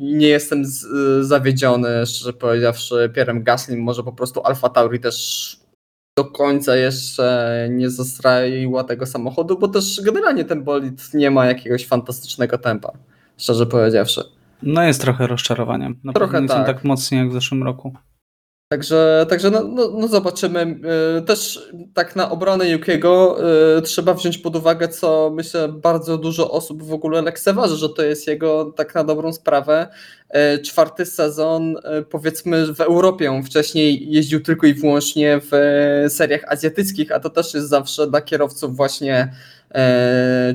[0.00, 0.86] nie jestem z,
[1.26, 3.82] zawiedziony, szczerze powiedziawszy, Pierrem Gaslim.
[3.82, 5.56] Może po prostu Alfa Tauri też
[6.16, 11.86] do końca jeszcze nie zastraiła tego samochodu, bo też generalnie ten bolid nie ma jakiegoś
[11.86, 12.92] fantastycznego tempa,
[13.36, 14.22] szczerze powiedziawszy.
[14.62, 16.00] No jest trochę rozczarowaniem.
[16.04, 16.76] Na Trochę pewno nie są tak.
[16.76, 17.92] tak mocni jak w zeszłym roku.
[18.68, 20.80] Także, także no, no, no zobaczymy.
[21.14, 23.38] Yy, Też tak na obronę Yukiego
[23.76, 28.02] yy, trzeba wziąć pod uwagę, co myślę bardzo dużo osób w ogóle lekceważy, że to
[28.02, 29.88] jest jego tak na dobrą sprawę
[30.34, 31.76] yy, czwarty sezon
[32.10, 33.42] powiedzmy w Europie.
[33.44, 35.50] Wcześniej jeździł tylko i wyłącznie w
[36.08, 39.30] seriach azjatyckich, a to też jest zawsze dla kierowców właśnie e,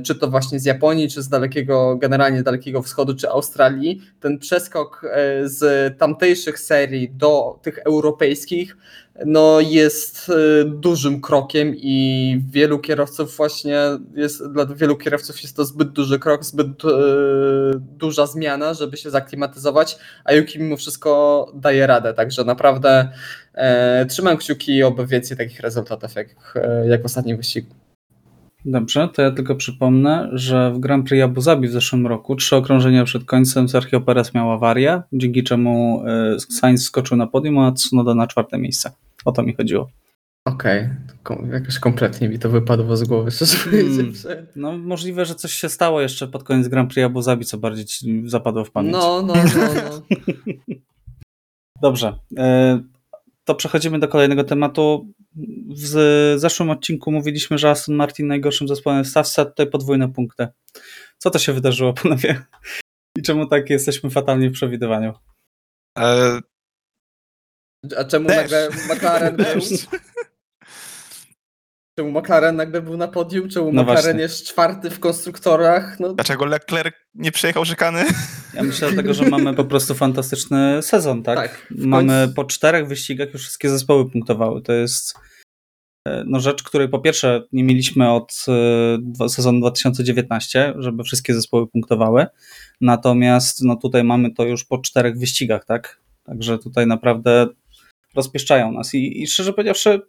[0.06, 5.06] czy to właśnie z Japonii, czy z dalekiego, generalnie dalekiego wschodu, czy Australii, ten przeskok
[5.12, 8.78] e, z tamtejszych serii do tych europejskich
[9.26, 13.80] no jest e, dużym krokiem i wielu kierowców właśnie
[14.16, 16.90] jest, dla wielu kierowców jest to zbyt duży krok, zbyt e,
[17.78, 23.10] duża zmiana, żeby się zaklimatyzować, a Yuki mimo wszystko daje radę, także naprawdę
[23.54, 27.83] e, trzymam kciuki oby więcej takich rezultatów jak, e, jak w ostatnim wyścigu.
[28.66, 32.56] Dobrze, to ja tylko przypomnę, że w Grand Prix Abu Zabi w zeszłym roku, trzy
[32.56, 36.04] okrążenia przed końcem, Sergio Perez miał awarię, dzięki czemu
[36.36, 38.92] y, Sainz skoczył na podium, a Tsunoda na czwarte miejsce.
[39.26, 39.90] O to mi chodziło.
[40.46, 40.90] Okej,
[41.24, 41.50] okay.
[41.54, 44.14] jakoś kompletnie mi to wypadło z głowy, Hmm.
[44.56, 47.86] No możliwe, że coś się stało jeszcze pod koniec Grand Prix Abu Zabi, co bardziej
[47.86, 48.94] ci zapadło w pamięć.
[48.94, 49.42] No, no, no,
[49.76, 50.16] no.
[51.82, 52.93] Dobrze, y,
[53.44, 55.14] to przechodzimy do kolejnego tematu.
[55.70, 55.88] W
[56.36, 60.48] zeszłym odcinku mówiliśmy, że Aston Martin najgorszym zespołem w stawce, a tutaj podwójne punkty.
[61.18, 62.46] Co to się wydarzyło, panowie?
[63.18, 65.14] I czemu tak jesteśmy fatalni w przewidywaniu?
[66.00, 66.40] E,
[67.98, 68.42] A czemu Deszcz.
[68.42, 69.46] nagle McLaren był?
[72.00, 73.50] Czemu McLaren nagle był na podium?
[73.50, 74.22] Czemu No McLaren właśnie.
[74.22, 76.00] jest czwarty w konstruktorach?
[76.00, 78.04] No, Dlaczego Leclerc nie przejechał szykany?
[78.54, 81.38] Ja myślę dlatego, że mamy po prostu fantastyczny sezon, tak?
[81.38, 84.62] Tak, mamy końcu- po czterech wyścigach już wszystkie zespoły punktowały.
[84.62, 85.14] To jest
[86.08, 88.46] e, no, rzecz, której po pierwsze nie mieliśmy od
[89.22, 92.26] e, sezonu 2019, żeby wszystkie zespoły punktowały.
[92.82, 96.00] Natomiast no, tutaj mamy to już po czterech wyścigach, tak?
[96.24, 97.48] Także tutaj naprawdę
[98.16, 98.94] rozpieszczają nas.
[98.94, 100.02] I, i szczerze powiedziawszy,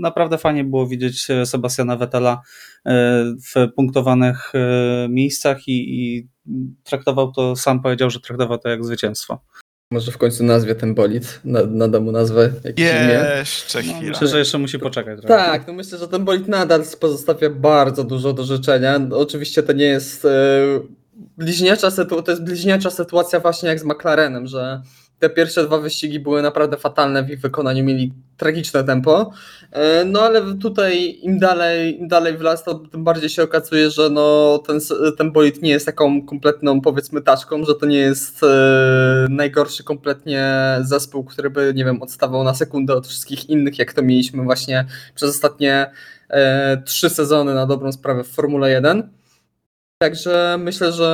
[0.00, 2.40] naprawdę fajnie było widzieć e, Sebastiana Vettela
[2.86, 2.92] e,
[3.24, 6.28] w punktowanych e, miejscach i, i
[6.84, 9.40] traktował to, sam powiedział, że traktował to jak zwycięstwo.
[9.90, 13.20] może w końcu nazwie ten bolid, na- nada mu nazwę, jakieś imię.
[13.38, 14.08] Jeszcze No, chwila.
[14.10, 15.20] myślę, że jeszcze musi poczekać.
[15.20, 15.34] trochę.
[15.44, 18.98] Tak, no myślę, że ten bolid nadal pozostawia bardzo dużo do życzenia.
[18.98, 20.28] No, Oczywiście to nie jest e,
[21.38, 24.82] bliźniacza sytuacja, to jest bliźniacza sytuacja właśnie jak z McLarenem, że
[25.22, 29.32] te pierwsze dwa wyścigi były naprawdę fatalne w ich wykonaniu, mieli tragiczne tempo.
[29.72, 33.90] E, No ale tutaj im dalej, im dalej w las, to tym bardziej się okazuje,
[33.90, 34.80] że no, ten,
[35.18, 40.76] ten bolid nie jest taką kompletną powiedzmy taczką, że to nie jest e, najgorszy kompletnie
[40.80, 44.86] zespół, który by, nie wiem, odstawał na sekundę od wszystkich innych, jak to mieliśmy właśnie
[45.14, 45.90] przez ostatnie
[46.30, 49.10] e, trzy sezony na dobrą sprawę w Formule 1.
[49.98, 51.08] Także myślę, że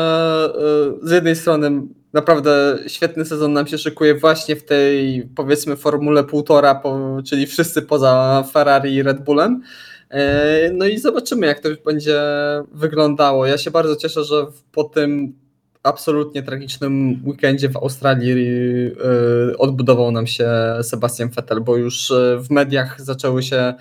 [1.03, 1.71] e, z jednej strony
[2.13, 7.83] naprawdę świetny sezon nam się szykuje właśnie w tej powiedzmy formule półtora, po, czyli wszyscy
[7.83, 9.63] poza Ferrari i Red Bullem.
[10.11, 12.21] E, No i zobaczymy, jak to będzie
[12.73, 13.47] wyglądało.
[13.47, 15.35] Ja się bardzo cieszę, że po tym
[15.83, 18.33] absolutnie tragicznym weekendzie w Australii
[19.53, 20.51] e, odbudował nam się
[20.83, 23.75] Sebastian Vettel, bo już e, w mediach zaczęły się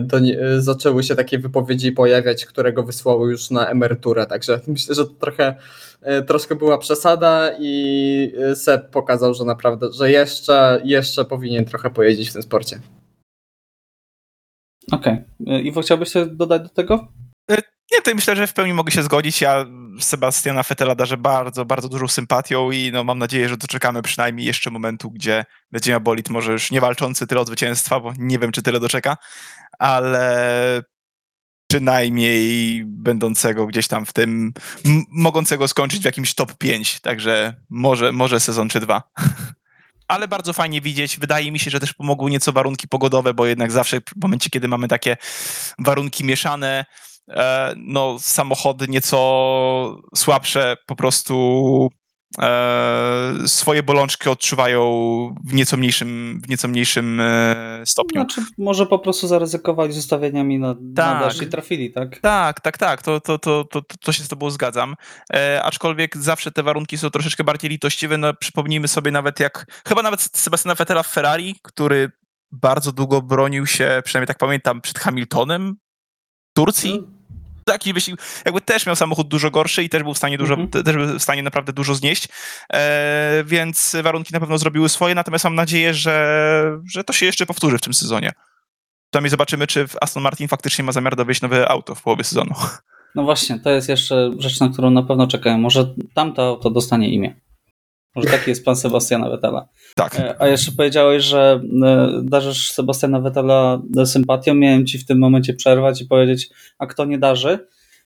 [0.00, 4.60] do, nie- e, zaczęły się takie wypowiedzi pojawiać, które go wysłały już na emeryturę, także
[4.66, 5.54] myślę, że to trochę
[6.02, 11.90] e, troszkę była przesada i e, Seb pokazał, że naprawdę, że jeszcze, jeszcze powinien trochę
[11.90, 12.80] pojeździć w tym sporcie.
[14.92, 15.24] Okej.
[15.40, 15.60] Okay.
[15.60, 17.08] Iwo, chciałbyś coś dodać do tego?
[17.92, 19.40] Nie, to myślę, że w pełni mogę się zgodzić.
[19.40, 19.66] Ja
[20.00, 24.70] Sebastiana Fetela darzę bardzo, bardzo dużą sympatią i no, mam nadzieję, że doczekamy przynajmniej jeszcze
[24.70, 28.52] momentu, gdzie będzie miał bolid może już nie walczący tyle o zwycięstwa, bo nie wiem,
[28.52, 29.16] czy tyle doczeka,
[29.78, 30.82] ale
[31.70, 34.52] przynajmniej będącego gdzieś tam w tym,
[35.10, 39.02] mogącego skończyć w jakimś top 5, także może, może sezon czy dwa.
[40.08, 41.18] ale bardzo fajnie widzieć.
[41.18, 44.68] Wydaje mi się, że też pomogły nieco warunki pogodowe, bo jednak zawsze w momencie, kiedy
[44.68, 45.16] mamy takie
[45.78, 46.84] warunki mieszane,
[47.76, 51.90] no samochody nieco słabsze po prostu
[52.38, 54.80] e, swoje bolączki odczuwają
[55.44, 58.20] w nieco mniejszym, w nieco mniejszym e, stopniu.
[58.20, 61.38] Znaczy, może po prostu zaryzykowali z ustawieniami na, tak.
[61.38, 62.18] na i trafili, tak?
[62.18, 64.94] Tak, tak, tak, to, to, to, to, to się z tobą zgadzam.
[65.34, 68.18] E, aczkolwiek zawsze te warunki są troszeczkę bardziej litościwe.
[68.18, 72.10] No, przypomnijmy sobie nawet jak, chyba nawet Sebastiana Vettela w Ferrari, który
[72.52, 75.76] bardzo długo bronił się, przynajmniej tak pamiętam, przed Hamiltonem
[76.50, 76.90] w Turcji.
[76.90, 77.15] Hmm
[77.66, 80.66] taki wyścig, jakby też miał samochód dużo gorszy i też był w stanie dużo, mm
[80.66, 80.82] -hmm.
[80.82, 82.28] też był w stanie naprawdę dużo znieść,
[82.72, 87.46] e, więc warunki na pewno zrobiły swoje, natomiast mam nadzieję, że, że to się jeszcze
[87.46, 88.32] powtórzy w tym sezonie.
[89.10, 92.54] Przynajmniej zobaczymy, czy Aston Martin faktycznie ma zamiar dowieść nowe auto w połowie sezonu.
[93.14, 95.58] No właśnie, to jest jeszcze rzecz, na którą na pewno czekają.
[95.58, 97.34] Może tamto auto dostanie imię.
[98.16, 99.68] Może taki jest plan Sebastiana Vettela.
[99.94, 100.20] Tak.
[100.20, 104.54] E, a jeszcze powiedziałeś, że e, darzysz Sebastiana Vettela sympatią.
[104.54, 106.48] Miałem ci w tym momencie przerwać i powiedzieć,
[106.78, 107.58] a kto nie darzy?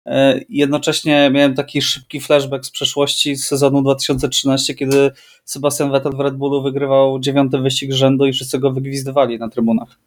[0.07, 5.11] E, jednocześnie miałem taki szybki flashback z przeszłości z sezonu 2013, kiedy
[5.45, 9.99] Sebastian Vettel w Red Bullu wygrywał dziewiąty wyścig rzędu i wszyscy go wygwizdywali na trybunach.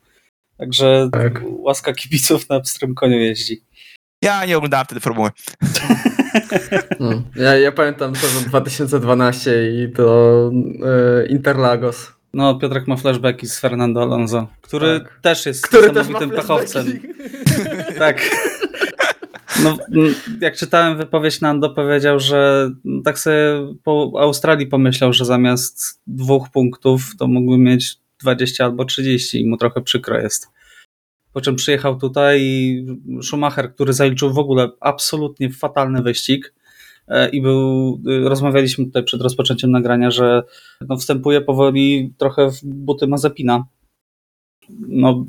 [0.58, 1.43] Także tak.
[1.47, 3.62] łaska kibiców na pstrym koniu jeździ.
[4.22, 5.30] Ja nie oglądałem wtedy formuły.
[7.00, 10.52] No, ja, ja pamiętam sezon 2012 i to
[10.86, 12.12] e, Interlagos.
[12.34, 15.20] No, Piotrek ma flashbacki z Fernando Alonso, który tak.
[15.22, 17.00] też jest który niesamowitym też pechowcem.
[18.00, 18.22] tak.
[19.64, 19.78] No,
[20.42, 22.70] jak czytałem wypowiedź Nando, powiedział, że
[23.06, 29.42] tak sobie po Australii pomyślał, że zamiast dwóch punktów to mógłby mieć 20 albo 30
[29.42, 30.48] i mu trochę przykro jest.
[31.40, 32.86] Po czym przyjechał tutaj i
[33.22, 36.54] Schumacher, który zaliczył w ogóle absolutnie fatalny wyścig
[37.08, 40.44] e, i był, y, rozmawialiśmy tutaj przed rozpoczęciem nagrania, że
[40.90, 43.66] no, wstępuje powoli trochę w buty Mazepina.
[44.80, 45.26] No,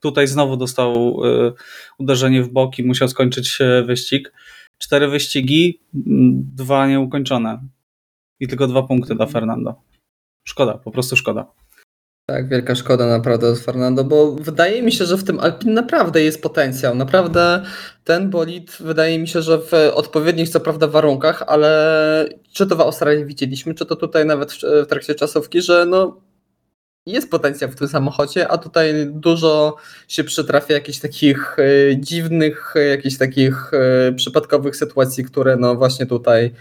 [0.00, 1.52] tutaj znowu dostał y,
[1.98, 4.32] uderzenie w boki, musiał skończyć wyścig.
[4.78, 5.80] Cztery wyścigi,
[6.54, 7.60] dwa nieukończone.
[8.40, 9.74] I tylko dwa punkty dla Fernando.
[10.44, 11.46] Szkoda, po prostu szkoda.
[12.28, 16.22] Tak, wielka szkoda naprawdę z Fernando, bo wydaje mi się, że w tym Alpin naprawdę
[16.22, 16.94] jest potencjał.
[16.94, 17.62] Naprawdę
[18.04, 22.80] ten bolid wydaje mi się, że w odpowiednich co prawda warunkach, ale czy to w
[22.80, 26.20] Australii widzieliśmy, czy to tutaj nawet w, trakcie czasówki, że no
[27.06, 29.76] jest potencjał w tym samochodzie, a tutaj dużo
[30.08, 36.52] się przytrafia jakichś takich e, dziwnych, jakichś takich e, przypadkowych sytuacji, które no właśnie tutaj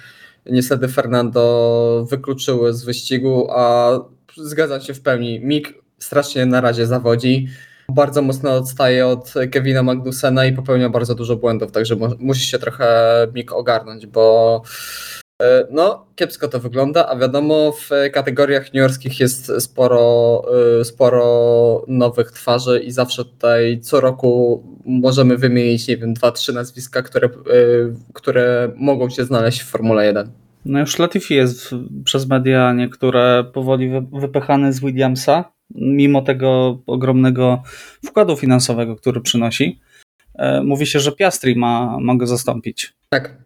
[0.45, 3.89] niestety Fernando wykluczyły z wyścigu, a
[4.37, 5.39] zgadzam się w pełni.
[5.39, 7.47] Mik strasznie na razie zawodzi.
[7.89, 12.87] Bardzo mocno odstaje od Kevina Magnusena i popełnia bardzo dużo błędów, także musi się trochę
[13.33, 14.61] Mik ogarnąć, bo
[15.41, 20.43] e, no, kiepsko to wygląda, a wiadomo, w kategoriach juniorskich jest sporo,
[20.79, 26.53] e, sporo nowych twarzy i zawsze tutaj co roku możemy wymienić, nie wiem, dwa, trzy
[26.53, 27.31] nazwiska, które, e,
[28.13, 30.44] które mogą się znaleźć w Formule 1.
[30.65, 37.63] No już Latifi jest przez media niektóre powoli wypychany z Williamsa, mimo tego ogromnego
[38.05, 39.79] wkładu finansowego, który przynosi.
[40.35, 42.93] E, mówi się, że Piastri ma, ma go zastąpić.
[43.09, 43.37] Tak.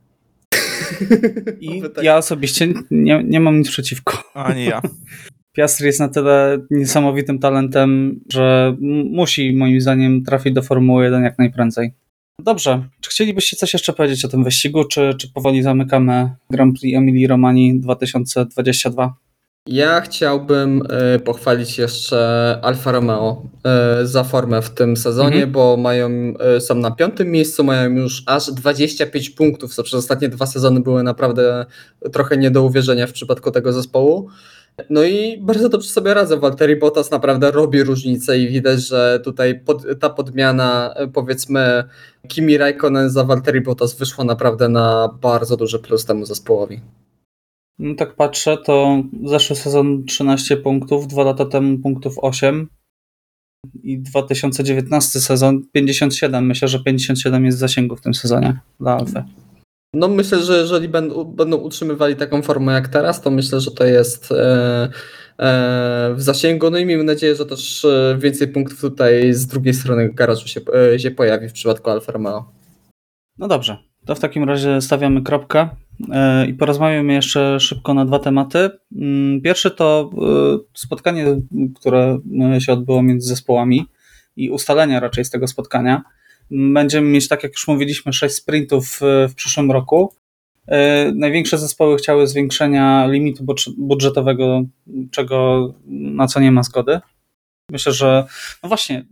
[1.60, 2.04] I tak.
[2.04, 4.24] ja osobiście nie, nie mam nic przeciwko.
[4.34, 4.82] Ani ja.
[5.56, 8.76] Piastri jest na tyle niesamowitym talentem, że
[9.12, 11.94] musi moim zdaniem trafić do Formuły 1 jak najprędzej.
[12.44, 12.84] Dobrze.
[13.02, 17.28] Czy chcielibyście coś jeszcze powiedzieć o tym wyścigu, czy, czy powoli zamykamy Grand Prix Emilii
[17.28, 19.14] Romani 2022?
[19.68, 25.52] Ja chciałbym e, pochwalić jeszcze Alfa Romeo e, za formę w tym sezonie, mhm.
[25.52, 26.10] bo mają,
[26.40, 30.80] e, są na piątym miejscu, mają już aż 25 punktów, co przez ostatnie dwa sezony
[30.80, 31.66] były naprawdę
[32.12, 34.30] trochę nie do uwierzenia w przypadku tego zespołu.
[34.90, 36.40] No i bardzo dobrze sobie radzę.
[36.40, 41.84] Walteri Bottas naprawdę robi różnicę i widać, że tutaj pod, ta podmiana powiedzmy
[42.28, 46.82] Kimi Raikkonen za Walteri Bottas wyszła naprawdę na bardzo duży plus temu zespołowi.
[47.80, 52.68] No tak patrzę, to zeszły sezon 13 punktów, dwa lata temu punktów 8
[53.84, 56.46] i 2019 sezon 57.
[56.46, 59.24] Myślę, że 57 jest zasięgu w tym sezonie dla Alfy.
[59.94, 64.32] No myślę, że jeżeli będą, utrzymywali taką formę jak teraz, to myślę, że to jest
[64.32, 64.90] e,
[65.40, 66.70] e, w zasięgu.
[66.70, 70.62] No i miejmy nadzieję, że też e, więcej punktów tutaj z drugiej strony garażu się,
[70.98, 72.52] się pojawi w przypadku Alfa Romeo.
[73.38, 75.70] No dobrze, to w takim razie stawiamy kropkę
[76.48, 78.70] i porozmawiamy jeszcze szybko na dwa tematy.
[78.96, 80.10] Mm, pierwszy to
[80.74, 81.26] spotkanie,
[81.76, 82.20] które
[82.60, 83.86] się odbyło między zespołami
[84.36, 86.04] i ustalenia raczej z tego spotkania.
[86.52, 90.14] Będziemy mieć, tak jak już mówiliśmy, sześć sprintów w przyszłym roku.
[90.68, 93.46] E, największe zespoły chciały zwiększenia limitu
[93.78, 94.62] budżetowego,
[95.12, 97.00] czego na co nie ma zgody.
[97.72, 98.26] Myślę, że
[98.64, 99.06] no właśnie,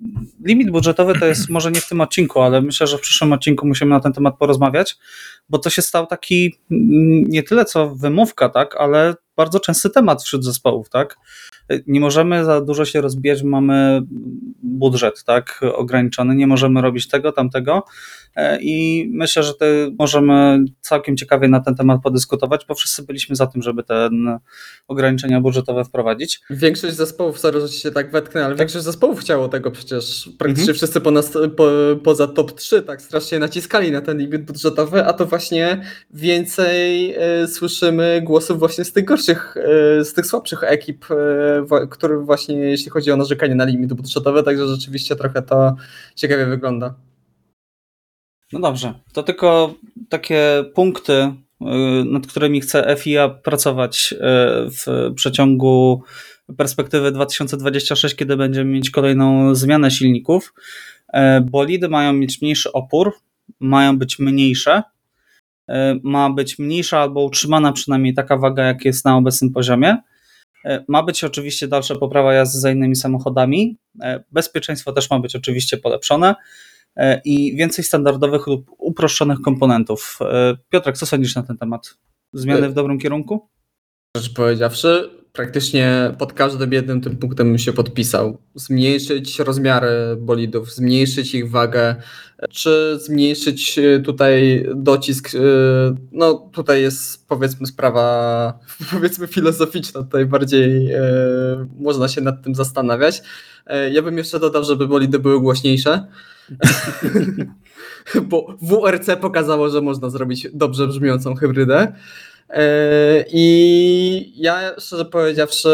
[0.45, 3.67] limit budżetowy to jest może nie w tym odcinku, ale myślę, że w przyszłym odcinku
[3.67, 4.97] musimy na ten temat porozmawiać,
[5.49, 10.23] bo to się stał taki mm, nie tyle co wymówka, tak, ale bardzo częsty temat
[10.23, 11.17] wśród zespołów, tak?
[11.87, 14.01] Nie możemy za dużo się rozbijać, mamy
[14.63, 17.83] budżet, tak, ograniczony, nie możemy robić tego, tamtego
[18.35, 19.53] e, i myślę, że
[19.99, 24.09] możemy całkiem ciekawie na ten temat podyskutować, bo wszyscy byliśmy za tym, żeby te
[24.87, 26.41] ograniczenia budżetowe wprowadzić.
[26.49, 30.29] Większość zespołów, że się tak wetknę, ale większość zespołów chciało tego przecież.
[30.37, 30.77] Praktycznie mhm.
[30.77, 31.69] wszyscy po nas, po,
[32.03, 35.81] poza top 3 tak strasznie naciskali na ten limit budżetowy, a to właśnie
[36.13, 42.19] więcej y, słyszymy głosów właśnie z tych gorszych, y, z tych słabszych ekip, y, który
[42.19, 45.75] właśnie jeśli chodzi o narzekanie na limit budżetowy, także rzeczywiście trochę to
[46.15, 46.95] ciekawie wygląda.
[48.53, 49.73] No dobrze, to tylko
[50.09, 51.33] takie punkty,
[52.05, 54.13] nad którymi chce FIA pracować
[54.85, 56.03] w przeciągu
[56.57, 60.53] perspektywy 2026, kiedy będziemy mieć kolejną zmianę silników.
[61.43, 63.13] Bolidy mają mieć mniejszy opór,
[63.59, 64.96] mają być mniejsze, E,
[66.03, 69.97] ma być mniejsza albo utrzymana przynajmniej taka waga, jak jest na obecnym poziomie.
[70.65, 73.77] E, ma być oczywiście dalsza poprawa jazdy za innymi samochodami.
[74.01, 76.35] E, bezpieczeństwo też ma być oczywiście polepszone
[77.25, 80.19] i więcej standardowych lub uproszczonych komponentów.
[80.69, 81.97] Piotrek, co sądzisz na ten temat?
[82.33, 83.49] Zmiany w dobrym kierunku?
[84.17, 88.37] Rzecz powiedziawszy, praktycznie pod każdym jednym tym punktem bym się podpisał.
[88.55, 91.95] Zmniejszyć rozmiary bolidów, zmniejszyć ich wagę,
[92.49, 95.35] czy zmniejszyć e, tutaj docisk.
[95.35, 95.39] E,
[96.11, 98.53] no tutaj jest powiedzmy sprawa
[98.93, 101.01] powiedzmy filozoficzna, tutaj bardziej e,
[101.79, 103.21] można się nad tym zastanawiać.
[103.91, 106.07] Ja bym jeszcze dodał, żeby bolidy były głośniejsze.
[108.29, 111.93] Bo WRC pokazało, że można zrobić dobrze brzmiącą hybrydę.
[112.49, 115.69] E, I ja szczerze powiedziawszy,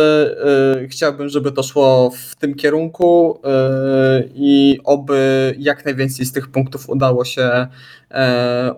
[0.83, 6.47] e, chciałbym, żeby to szło w tym kierunku e, i oby jak najwięcej z tych
[6.47, 7.67] punktów udało się,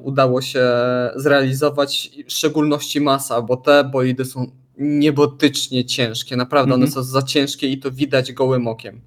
[0.04, 0.70] udało się
[1.16, 6.36] zrealizować, w szczególności masa, bo te bolidy są niebotycznie ciężkie.
[6.36, 6.82] Naprawdę mhm.
[6.82, 9.02] one są za ciężkie i to widać gołym okiem.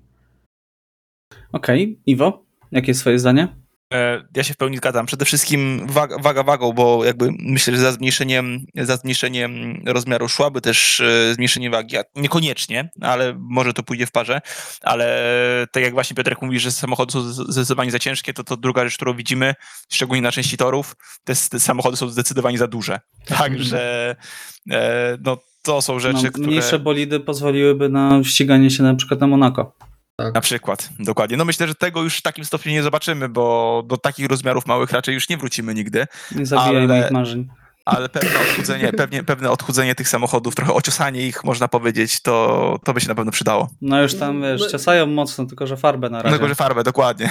[1.52, 1.96] Okej, okay.
[2.06, 3.48] Iwo, jakie jest Twoje zdanie?
[3.94, 5.06] E, ja się w pełni zgadzam.
[5.06, 10.60] Przede wszystkim waga, waga wagą, bo jakby myślę, że za zmniejszeniem, za zmniejszeniem rozmiaru szłaby
[10.60, 11.96] też e, zmniejszenie wagi.
[12.16, 14.40] Niekoniecznie, ale może to pójdzie w parze.
[14.82, 18.84] Ale tak jak właśnie Piotrek mówi, że samochody są zdecydowanie za ciężkie, to to druga
[18.84, 19.54] rzecz, którą widzimy,
[19.92, 23.00] szczególnie na części torów, te, te samochody są zdecydowanie za duże.
[23.26, 24.16] Także
[24.70, 26.46] e, no, to są rzeczy, no, które...
[26.46, 29.87] Mniejsze bolidy pozwoliłyby na ściganie się na przykład na Monako.
[30.22, 30.34] Tak.
[30.34, 31.36] Na przykład, dokładnie.
[31.36, 34.92] No myślę, że tego już w takim stopniu nie zobaczymy, bo do takich rozmiarów małych
[34.92, 36.06] raczej już nie wrócimy nigdy.
[36.32, 36.86] Nie zabijaj ale...
[36.86, 37.48] moich marzeń
[37.88, 42.94] ale pewne odchudzenie, pewnie, pewne odchudzenie tych samochodów, trochę ociosanie ich, można powiedzieć, to, to
[42.94, 43.70] by się na pewno przydało.
[43.82, 46.34] No już tam, wiesz, no, ciosają mocno, tylko że farbę na razie.
[46.36, 47.28] Tylko, że farbę, dokładnie.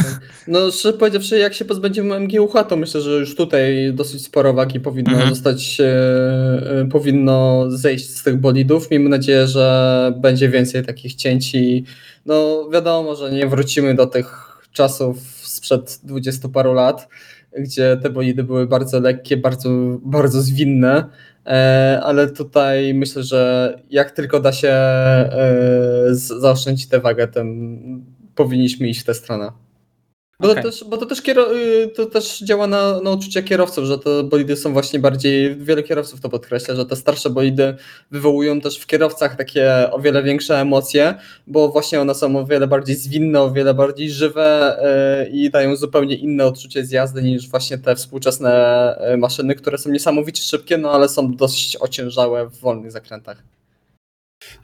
[0.47, 4.79] No szczerze powiedziawszy, jak się pozbędziemy MGUH, to myślę, że już tutaj dosyć sporo wagi
[4.79, 5.29] powinno mhm.
[5.29, 8.91] zostać, e, powinno zejść z tych bolidów.
[8.91, 11.83] Miejmy nadzieję, że będzie więcej takich cięć i
[12.25, 17.07] no wiadomo, że nie wrócimy do tych czasów sprzed dwudziestu paru lat,
[17.59, 19.69] gdzie te bolidy były bardzo lekkie, bardzo,
[20.01, 21.09] bardzo zwinne,
[21.45, 25.29] e, ale tutaj myślę, że jak tylko da się e,
[26.11, 29.66] zaoszczędzić tę wagę, tym powinniśmy iść w tę stronę.
[30.39, 30.63] Bo, okay.
[30.63, 34.23] to też, bo to, też y, to też działa na, na uczucia kierowców, że te
[34.23, 37.75] bolidy są właśnie bardziej, wiele kierowców to podkreśla, że te starsze bolidy
[38.11, 41.15] wywołują też w kierowcach takie o wiele większe emocje,
[41.47, 44.77] bo właśnie one są o wiele bardziej zwinne, o wiele bardziej żywe
[45.25, 49.77] y, i dają zupełnie inne odczucie z jazdy niż właśnie te współczesne y, maszyny, które
[49.77, 53.56] są niesamowicie szybkie, no ale są dosyć ociężałe w wolnych zakrętach.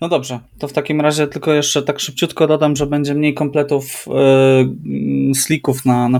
[0.04, 4.06] No dobrze, to w takim razie tylko jeszcze tak szybciutko dodam, że będzie mniej kompletów
[4.08, 6.20] yy, slików na, na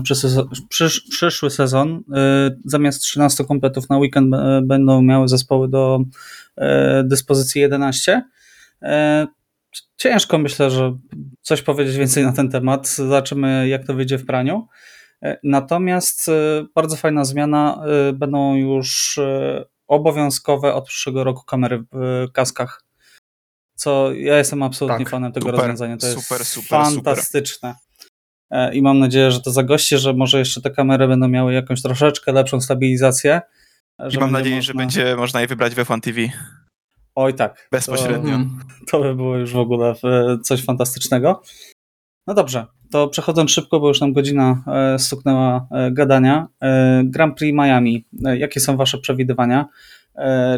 [0.68, 2.02] przysz, przyszły sezon.
[2.08, 2.16] Yy,
[2.64, 6.00] zamiast 13 kompletów na weekend yy, będą miały zespoły do
[7.04, 8.22] dyspozycji 11.
[9.96, 10.96] Ciężko myślę, że
[11.40, 12.88] coś powiedzieć więcej na ten temat.
[12.88, 14.68] Zobaczymy, jak to wyjdzie w praniu.
[15.42, 16.30] Natomiast
[16.74, 17.82] bardzo fajna zmiana.
[18.14, 19.20] Będą już
[19.86, 22.83] obowiązkowe od przyszłego roku kamery w kaskach
[23.74, 25.96] co ja jestem absolutnie tak, fanem tego super, rozwiązania.
[25.96, 27.74] To super, jest super, fantastyczne.
[28.72, 32.32] i mam nadzieję, że to zagości, że może jeszcze te kamery będą miały jakąś troszeczkę
[32.32, 33.40] lepszą stabilizację.
[34.10, 34.72] I mam nadzieję, można...
[34.72, 36.20] że będzie można je wybrać w F1 TV.
[37.14, 37.68] Oj tak.
[37.72, 38.38] Bezpośrednio.
[38.38, 38.44] To,
[38.90, 39.94] to by było już w ogóle
[40.42, 41.42] coś fantastycznego.
[42.26, 46.46] No dobrze, to przechodząc szybko, bo już nam godzina e, stuknęła e, gadania.
[46.62, 48.06] E, Grand Prix Miami.
[48.36, 49.68] Jakie są Wasze przewidywania?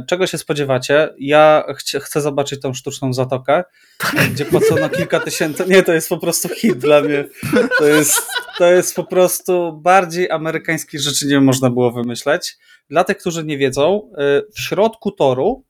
[0.09, 1.14] Czego się spodziewacie?
[1.18, 3.64] Ja ch chcę zobaczyć tą sztuczną zatokę,
[4.32, 5.64] gdzie po co na kilka tysięcy.
[5.68, 7.24] Nie, to jest po prostu hit dla mnie.
[7.78, 8.22] To jest,
[8.59, 12.57] to jest po prostu bardziej amerykańskich rzeczy nie można było wymyśleć.
[12.90, 14.11] Dla tych, którzy nie wiedzą,
[14.54, 15.64] w środku toru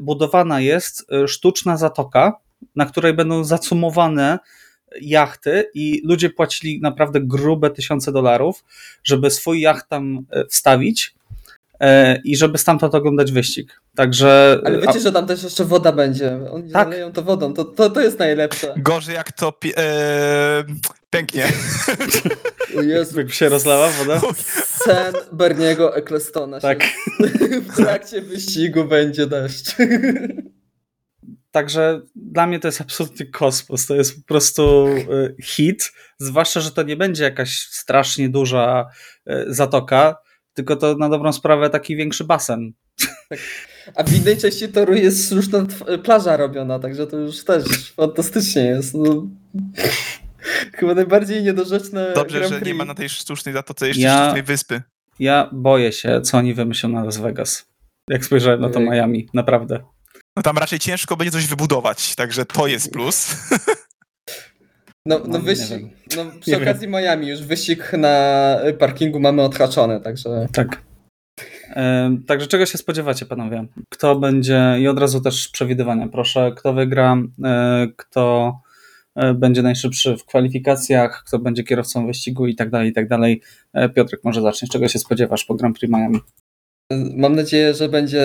[0.00, 2.32] budowana jest sztuczna zatoka,
[2.76, 4.38] na której będą zacumowane
[5.00, 8.64] jachty i ludzie płacili naprawdę grube tysiące dolarów,
[9.04, 11.15] żeby swój jacht tam e, wstawić e,
[12.24, 13.80] i żeby stamtąd oglądać wyścig.
[13.96, 14.60] Także.
[14.64, 14.98] Ale wiecie, a...
[14.98, 16.38] że tam też jeszcze woda będzie.
[16.50, 16.84] Oni tak.
[16.88, 17.54] zaleją to wodą.
[17.54, 18.74] To, to, to jest najlepsze.
[18.76, 20.64] Gorzej jak to pi- ee,
[21.10, 21.44] pęknie.
[22.82, 23.18] Jezu.
[23.18, 24.20] Jak się rozlała woda?
[24.84, 26.60] Sen Berniego Ecclestona.
[26.60, 26.84] Tak.
[27.72, 29.76] w trakcie wyścigu będzie deszcz.
[31.50, 33.86] Także dla mnie to jest absolutnie kosmos.
[33.86, 35.92] To jest po prostu e, hit.
[36.18, 38.86] Zwłaszcza, że to nie będzie jakaś strasznie duża
[39.26, 40.16] e, zatoka,
[40.56, 42.72] tylko to na dobrą sprawę taki większy basen.
[43.28, 43.38] Tak.
[43.94, 45.66] A w innej części toru jest sztuczna
[46.04, 48.94] plaża robiona, także to już też fantastycznie jest.
[48.94, 49.26] No.
[50.74, 52.12] Chyba najbardziej niedorzeczne.
[52.14, 54.82] Dobrze, że nie ma na tej sztucznej zatoce jeszcze ja, sztucznej wyspy.
[55.18, 57.66] Ja boję się, co oni wymyślą na Las Vegas.
[58.10, 59.80] Jak spojrzałem na to Miami, naprawdę.
[60.36, 63.36] No tam raczej ciężko będzie coś wybudować, także to jest plus.
[65.06, 65.86] No, no, no wyścig,
[66.16, 66.90] no przy nie okazji wiem.
[66.90, 70.46] Miami już wyścig na parkingu mamy odhaczony, także...
[70.52, 70.82] Tak.
[71.70, 73.66] E, także czego się spodziewacie, panowie?
[73.90, 78.52] Kto będzie, i od razu też przewidywania, proszę, kto wygra, e, kto
[79.14, 83.42] e, będzie najszybszy w kwalifikacjach, kto będzie kierowcą wyścigu i tak dalej, i tak dalej.
[83.72, 86.20] E, Piotrek, może zaczniesz, czego się spodziewasz po Grand Prix Miami?
[86.92, 88.22] Mam nadzieję, że będzie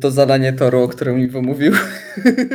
[0.00, 1.72] to zalanie toru, o którym Iwo mówił.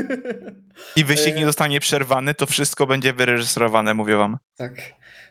[0.95, 4.37] I wyścig nie zostanie przerwany, to wszystko będzie wyreżyserowane, mówię wam.
[4.55, 4.73] Tak.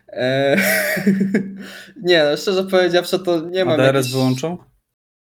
[0.08, 0.56] E...
[2.02, 3.80] nie, no, szczerze powiedziawszy, to nie mam.
[3.80, 4.12] A DRS jakiś...
[4.12, 4.58] wyłączą?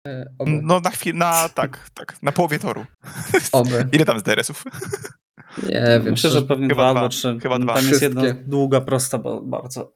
[0.07, 2.85] E, no na chwilę, na tak, tak, na połowie toru.
[3.51, 3.87] Oby.
[3.91, 4.63] Ile tam z DRS-ów?
[5.63, 6.03] Nie wiem.
[6.03, 7.37] Myślę, że pewnie chyba dwa albo trzy.
[7.43, 7.73] Chyba dwa.
[7.73, 9.93] Tam jest jedna długa, prosta bardzo.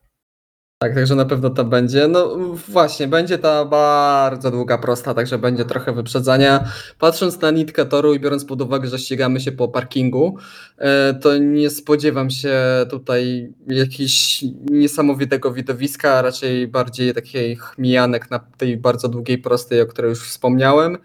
[0.82, 2.08] Tak, także na pewno to będzie.
[2.08, 2.36] No
[2.68, 6.72] właśnie, będzie ta bardzo długa, prosta, także będzie trochę wyprzedzania.
[7.00, 10.38] Patrząc na nitkę toru i biorąc pod uwagę, że ścigamy się po parkingu,
[10.78, 12.56] e, to nie spodziewam się
[12.90, 19.86] tutaj jakiegoś niesamowitego widowiska, a raczej bardziej takich mijanek na tej bardzo długiej, prostej, o
[19.86, 20.98] której już wspomniałem.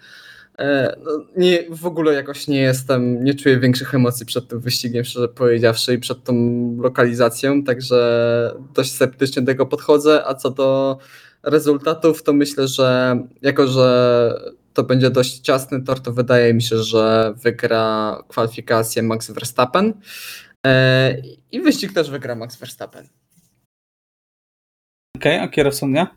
[0.58, 5.04] E, no, nie, w ogóle jakoś nie jestem, nie czuję większych emocji przed tym wyścigiem,
[5.04, 6.34] szczerze powiedziawszy, i przed tą
[6.80, 10.26] lokalizacją, także dość sceptycznie do tego podchodzę.
[10.26, 10.98] A co do
[11.42, 16.78] rezultatów, to myślę, że jako, że to będzie dość ciasny tor, to wydaje mi się,
[16.78, 19.94] że wygra kwalifikację Max Verstappen
[20.66, 21.16] e,
[21.52, 23.08] i wyścig też wygra Max Verstappen.
[25.16, 26.16] Okej, okay, a kierowcą dnia?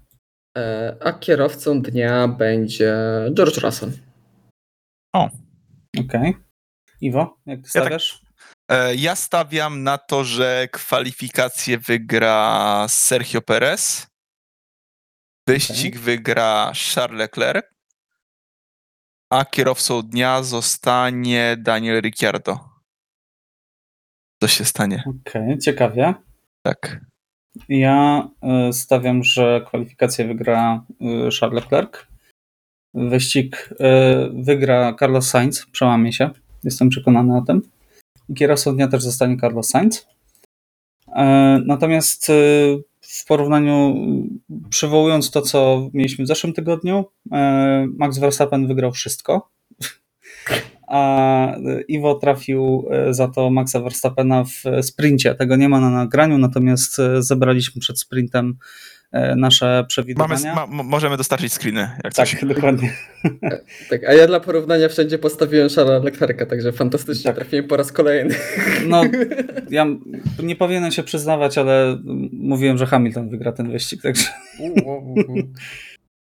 [0.57, 2.95] E, a kierowcą dnia będzie
[3.33, 4.06] George Russell.
[5.17, 5.29] O.
[5.99, 6.05] Okej.
[6.05, 6.33] Okay.
[7.01, 8.21] Iwo, jak ty stawiasz?
[8.21, 8.27] Ja,
[8.67, 14.07] tak, ja stawiam na to, że kwalifikację wygra Sergio Perez.
[15.47, 16.05] Wyścig okay.
[16.05, 17.65] wygra Charles Leclerc.
[19.29, 22.59] A kierowcą dnia zostanie Daniel Ricciardo.
[24.41, 25.03] Co się stanie?
[25.07, 26.13] Okej, okay, ciekawie.
[26.61, 26.99] Tak.
[27.69, 32.07] Ja e, stawiam, że kwalifikację wygra e, Charles Leclerc.
[32.97, 36.29] Wyścig e, wygra Carlos Sainz, przełamie się.
[36.63, 37.61] Jestem przekonany o tym.
[38.35, 40.07] Kierowcą dnia też zostanie Carlos Sainz.
[41.15, 41.23] E,
[41.65, 42.33] natomiast e,
[43.01, 43.95] w porównaniu,
[44.69, 47.05] przywołując to, co mieliśmy w zeszłym tygodniu,
[47.97, 49.49] Max Verstappen wygrał wszystko.
[50.87, 51.55] A
[51.87, 55.35] Iwo trafił za to Maxa Verstappena w sprincie.
[55.35, 58.57] Tego nie ma na nagraniu, natomiast zebraliśmy przed sprintem
[59.35, 60.55] nasze przewidywania.
[60.55, 61.79] Mamy, ma, możemy dostarczyć screeny.
[62.03, 62.45] Jak tak, coś.
[62.55, 62.93] dokładnie.
[63.89, 67.35] Tak, a ja dla porównania wszędzie postawiłem Szara Leclerca, także fantastycznie tak.
[67.35, 68.35] trafiłem po raz kolejny.
[68.87, 69.03] No,
[69.69, 69.85] ja
[70.43, 71.97] nie powinienem się przyznawać, ale
[72.33, 74.25] mówiłem, że Hamilton wygra ten wyścig, także...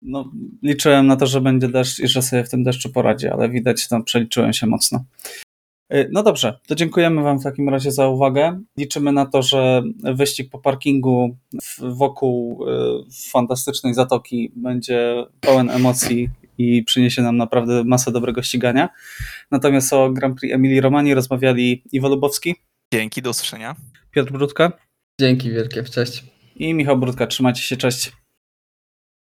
[0.02, 3.48] No, liczyłem na to, że będzie deszcz i że sobie w tym deszczu poradzi, ale
[3.48, 5.04] widać, tam przeliczyłem się mocno.
[5.94, 8.60] Y, no dobrze, to dziękujemy Wam w takim razie za uwagę.
[8.76, 9.82] Liczymy na to, że
[10.14, 11.36] wyścig po parkingu
[11.80, 12.72] wokół y,
[13.30, 16.28] fantastycznej zatoki będzie pełen emocji
[16.58, 18.88] i przyniesie nam naprawdę masę dobrego ścigania.
[19.50, 22.54] Natomiast o Grand Prix Emilii Romani rozmawiali Iwo Lubowski.
[22.94, 23.76] Dzięki, do usłyszenia.
[24.10, 24.72] Piotr Brudka.
[25.20, 26.24] Dzięki wielkie, cześć.
[26.56, 28.12] I Michał Brudka, trzymajcie się, cześć.